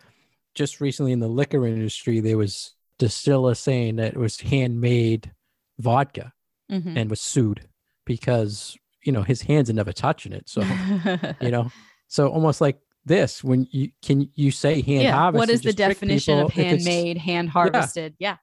just 0.56 0.82
recently 0.82 1.12
in 1.12 1.20
the 1.20 1.28
liquor 1.28 1.66
industry, 1.68 2.20
there 2.20 2.38
was 2.38 2.74
distiller 2.98 3.54
saying 3.56 3.98
that 3.98 4.14
it 4.14 4.18
was 4.20 4.40
handmade 4.42 5.32
vodka 5.78 6.34
Mhm. 6.72 6.98
and 6.98 7.10
was 7.10 7.22
sued 7.22 7.68
because 8.06 8.78
you 9.04 9.12
know 9.12 9.24
his 9.24 9.42
hands 9.44 9.70
are 9.70 9.74
never 9.74 9.94
touching 9.94 10.34
it. 10.34 10.48
So 10.50 10.62
you 11.42 11.52
know, 11.52 11.72
so 12.10 12.28
almost 12.28 12.60
like 12.60 12.78
this, 13.06 13.42
when 13.44 13.66
you 13.72 13.92
can 14.02 14.30
you 14.36 14.52
say 14.52 14.82
hand 14.82 15.04
yeah. 15.04 15.14
harvested? 15.16 15.40
What 15.40 15.50
is 15.50 15.62
the 15.62 15.72
definition 15.74 16.40
of 16.40 16.50
people. 16.50 16.64
If 16.64 16.68
handmade, 16.86 17.18
hand 17.18 17.50
harvested? 17.50 18.16
Yeah. 18.20 18.38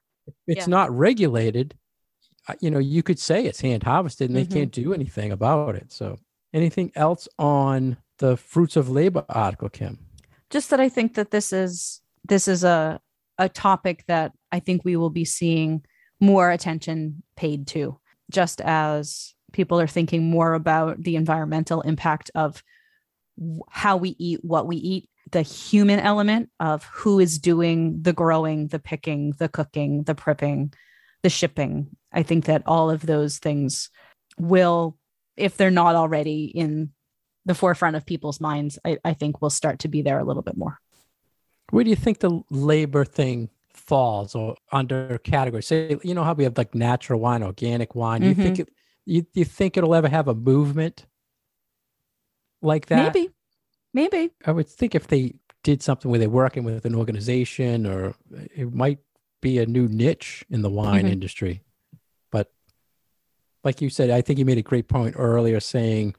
it's 0.47 0.65
Yeah. 0.67 0.71
not 0.71 0.91
regulated, 0.91 1.73
uh, 2.49 2.53
you 2.59 2.69
know, 2.69 2.79
you 2.79 3.01
could 3.03 3.17
say 3.19 3.45
it's 3.45 3.61
hand 3.61 3.83
harvested 3.83 4.29
and 4.29 4.37
Mhm. 4.37 4.49
they 4.49 4.55
can't 4.59 4.71
do 4.73 4.93
anything 4.93 5.31
about 5.31 5.75
it. 5.75 5.91
So, 5.93 6.17
anything 6.53 6.91
else 6.95 7.29
on 7.39 7.95
the 8.17 8.35
fruits 8.35 8.75
of 8.75 8.89
labor 8.89 9.23
article, 9.29 9.69
Kim? 9.69 9.99
just 10.49 10.69
that 10.69 10.79
I 10.79 10.89
think 10.89 11.13
that 11.15 11.31
this 11.31 11.51
is 11.53 12.01
this 12.27 12.47
is 12.47 12.63
a 12.63 12.99
a 13.37 13.47
topic 13.47 14.03
that 14.07 14.31
I 14.51 14.59
think 14.59 14.83
we 14.83 14.95
will 14.97 15.11
be 15.11 15.23
seeing 15.25 15.83
more 16.19 16.49
attention 16.51 17.21
paid 17.35 17.67
to, 17.67 17.99
just 18.31 18.59
as 18.61 19.33
people 19.53 19.79
are 19.79 19.87
thinking 19.87 20.29
more 20.29 20.53
about 20.55 21.03
the 21.03 21.15
environmental 21.15 21.81
impact 21.81 22.31
of 22.33 22.47
w- 22.55 22.63
how 23.69 23.97
we 23.97 24.15
eat, 24.17 24.43
what 24.43 24.67
we 24.67 24.77
eat, 24.77 25.09
the 25.31 25.41
human 25.41 25.99
element 25.99 26.49
of 26.59 26.83
who 26.85 27.19
is 27.19 27.39
doing 27.39 28.01
the 28.01 28.13
growing, 28.13 28.67
the 28.67 28.79
picking, 28.79 29.31
the 29.37 29.49
cooking, 29.49 30.03
the 30.03 30.15
prepping, 30.15 30.73
the 31.23 31.29
shipping. 31.29 31.87
I 32.11 32.23
think 32.23 32.45
that 32.45 32.63
all 32.65 32.89
of 32.89 33.05
those 33.05 33.37
things 33.37 33.89
will, 34.37 34.97
if 35.35 35.57
they're 35.57 35.71
not 35.71 35.95
already 35.95 36.45
in 36.45 36.91
the 37.45 37.55
forefront 37.55 37.95
of 37.95 38.05
people's 38.05 38.39
minds, 38.41 38.79
I, 38.85 38.97
I 39.03 39.13
think 39.13 39.41
will 39.41 39.49
start 39.49 39.79
to 39.79 39.87
be 39.87 40.01
there 40.01 40.19
a 40.19 40.23
little 40.23 40.41
bit 40.41 40.57
more. 40.57 40.79
Where 41.69 41.83
do 41.83 41.89
you 41.89 41.95
think 41.95 42.19
the 42.19 42.41
labor 42.49 43.03
thing 43.03 43.49
falls 43.73 44.35
or 44.35 44.55
under 44.71 45.17
category? 45.19 45.63
Say, 45.63 45.97
you 46.03 46.13
know 46.13 46.23
how 46.23 46.33
we 46.33 46.45
have 46.45 46.57
like 46.57 46.73
natural 46.73 47.19
wine, 47.19 47.43
organic 47.43 47.95
wine. 47.95 48.21
You 48.21 48.33
think 48.33 48.55
mm-hmm. 48.55 48.61
it, 48.61 48.69
you, 49.05 49.25
you 49.33 49.45
think 49.45 49.75
it'll 49.75 49.95
ever 49.95 50.07
have 50.07 50.27
a 50.27 50.33
movement 50.33 51.05
like 52.61 52.87
that? 52.87 53.13
Maybe, 53.13 53.29
maybe. 53.93 54.31
I 54.45 54.51
would 54.51 54.67
think 54.67 54.95
if 54.95 55.07
they 55.07 55.35
did 55.63 55.81
something 55.83 56.09
where 56.09 56.19
they're 56.19 56.29
working 56.29 56.63
with 56.63 56.85
an 56.85 56.95
organization 56.95 57.85
or 57.85 58.15
it 58.55 58.73
might 58.73 58.99
be 59.41 59.59
a 59.59 59.65
new 59.65 59.87
niche 59.87 60.45
in 60.49 60.61
the 60.61 60.69
wine 60.69 61.05
Mhm. 61.05 61.09
industry. 61.11 61.61
But 62.31 62.51
like 63.63 63.81
you 63.81 63.89
said, 63.89 64.09
I 64.09 64.21
think 64.21 64.39
you 64.39 64.45
made 64.45 64.57
a 64.57 64.61
great 64.63 64.87
point 64.87 65.15
earlier 65.17 65.59
saying 65.59 66.15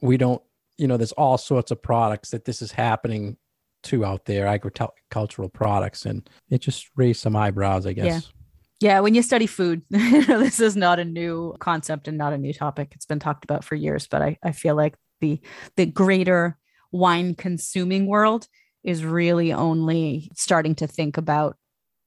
we 0.00 0.16
don't, 0.16 0.42
you 0.78 0.86
know, 0.86 0.96
there's 0.96 1.12
all 1.12 1.38
sorts 1.38 1.70
of 1.70 1.82
products 1.82 2.30
that 2.30 2.44
this 2.44 2.60
is 2.62 2.72
happening 2.72 3.36
to 3.84 4.04
out 4.04 4.24
there, 4.24 4.46
agricultural 4.46 5.48
products, 5.48 6.06
and 6.06 6.28
it 6.50 6.58
just 6.58 6.88
raised 6.96 7.20
some 7.20 7.36
eyebrows, 7.36 7.86
I 7.86 7.92
guess. 7.92 8.32
Yeah, 8.80 9.00
when 9.00 9.14
you 9.14 9.22
study 9.22 9.46
food, 9.46 9.82
this 9.90 10.60
is 10.60 10.76
not 10.76 10.98
a 10.98 11.04
new 11.04 11.54
concept 11.60 12.08
and 12.08 12.18
not 12.18 12.32
a 12.32 12.38
new 12.38 12.52
topic. 12.52 12.92
It's 12.94 13.06
been 13.06 13.18
talked 13.20 13.44
about 13.44 13.64
for 13.64 13.74
years, 13.74 14.06
but 14.06 14.22
I, 14.22 14.38
I 14.42 14.52
feel 14.52 14.74
like 14.74 14.96
the 15.26 15.40
the 15.76 15.86
greater 15.86 16.56
wine 16.92 17.34
consuming 17.34 18.06
world 18.06 18.48
is 18.84 19.04
really 19.04 19.52
only 19.52 20.30
starting 20.34 20.74
to 20.76 20.86
think 20.86 21.16
about 21.16 21.56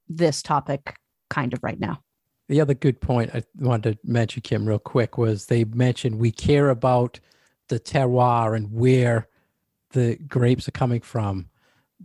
this 0.08 0.42
topic 0.42 0.96
kind 1.28 1.52
of 1.52 1.62
right 1.62 1.78
now. 1.78 2.00
The 2.48 2.60
other 2.60 2.74
good 2.74 3.00
point 3.00 3.30
I 3.32 3.42
wanted 3.58 3.92
to 3.92 3.98
mention, 4.02 4.42
Kim, 4.42 4.66
real 4.66 4.78
quick, 4.78 5.16
was 5.16 5.46
they 5.46 5.64
mentioned 5.64 6.18
we 6.18 6.32
care 6.32 6.70
about 6.70 7.20
the 7.68 7.78
terroir 7.78 8.56
and 8.56 8.72
where 8.72 9.28
the 9.92 10.16
grapes 10.16 10.66
are 10.66 10.72
coming 10.72 11.00
from, 11.00 11.48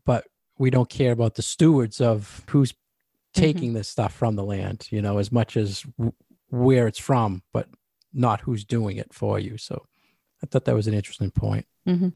but 0.06 0.25
we 0.60 0.69
don't 0.69 0.89
care 0.89 1.12
about 1.12 1.36
the 1.36 1.41
stewards 1.41 1.99
of 1.99 2.43
who's 2.49 2.73
mm-hmm. 2.73 3.41
taking 3.41 3.73
this 3.73 3.88
stuff 3.88 4.13
from 4.13 4.36
the 4.36 4.43
land, 4.43 4.88
you 4.91 5.01
know, 5.01 5.17
as 5.17 5.32
much 5.32 5.58
as 5.58 5.82
w- 5.97 6.13
where 6.49 6.88
it's 6.88 6.99
from, 6.99 7.41
but 7.51 7.67
not 8.13 8.41
who's 8.41 8.63
doing 8.63 8.97
it 8.97 9.13
for 9.13 9.39
you. 9.39 9.58
So 9.58 9.86
I 10.45 10.47
thought 10.47 10.65
that 10.65 10.75
was 10.75 10.86
an 10.86 10.93
interesting 10.93 11.31
point. 11.31 11.65
Mhm. 11.88 12.13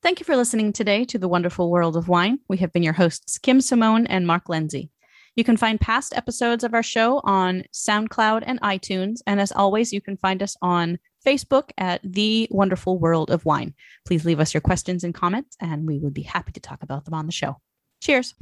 Thank 0.00 0.20
you 0.20 0.24
for 0.24 0.36
listening 0.36 0.72
today 0.72 1.04
to 1.06 1.18
The 1.18 1.26
Wonderful 1.26 1.70
World 1.70 1.96
of 1.96 2.06
Wine. 2.06 2.38
We 2.48 2.58
have 2.58 2.72
been 2.72 2.84
your 2.84 2.92
hosts, 2.92 3.36
Kim 3.36 3.60
Simone 3.60 4.06
and 4.06 4.28
Mark 4.28 4.48
Lindsay. 4.48 4.90
You 5.34 5.42
can 5.42 5.56
find 5.56 5.80
past 5.80 6.16
episodes 6.16 6.62
of 6.62 6.72
our 6.72 6.84
show 6.84 7.20
on 7.24 7.64
SoundCloud 7.72 8.44
and 8.46 8.60
iTunes. 8.60 9.18
And 9.26 9.40
as 9.40 9.50
always, 9.50 9.92
you 9.92 10.00
can 10.00 10.16
find 10.16 10.40
us 10.42 10.56
on 10.62 10.98
Facebook 11.26 11.70
at 11.78 12.00
The 12.04 12.46
Wonderful 12.52 13.00
World 13.00 13.30
of 13.30 13.44
Wine. 13.44 13.74
Please 14.06 14.24
leave 14.24 14.38
us 14.38 14.54
your 14.54 14.60
questions 14.60 15.02
and 15.02 15.12
comments, 15.12 15.56
and 15.60 15.84
we 15.84 15.98
would 15.98 16.14
be 16.14 16.22
happy 16.22 16.52
to 16.52 16.60
talk 16.60 16.84
about 16.84 17.04
them 17.04 17.14
on 17.14 17.26
the 17.26 17.32
show. 17.32 17.56
Cheers. 18.00 18.34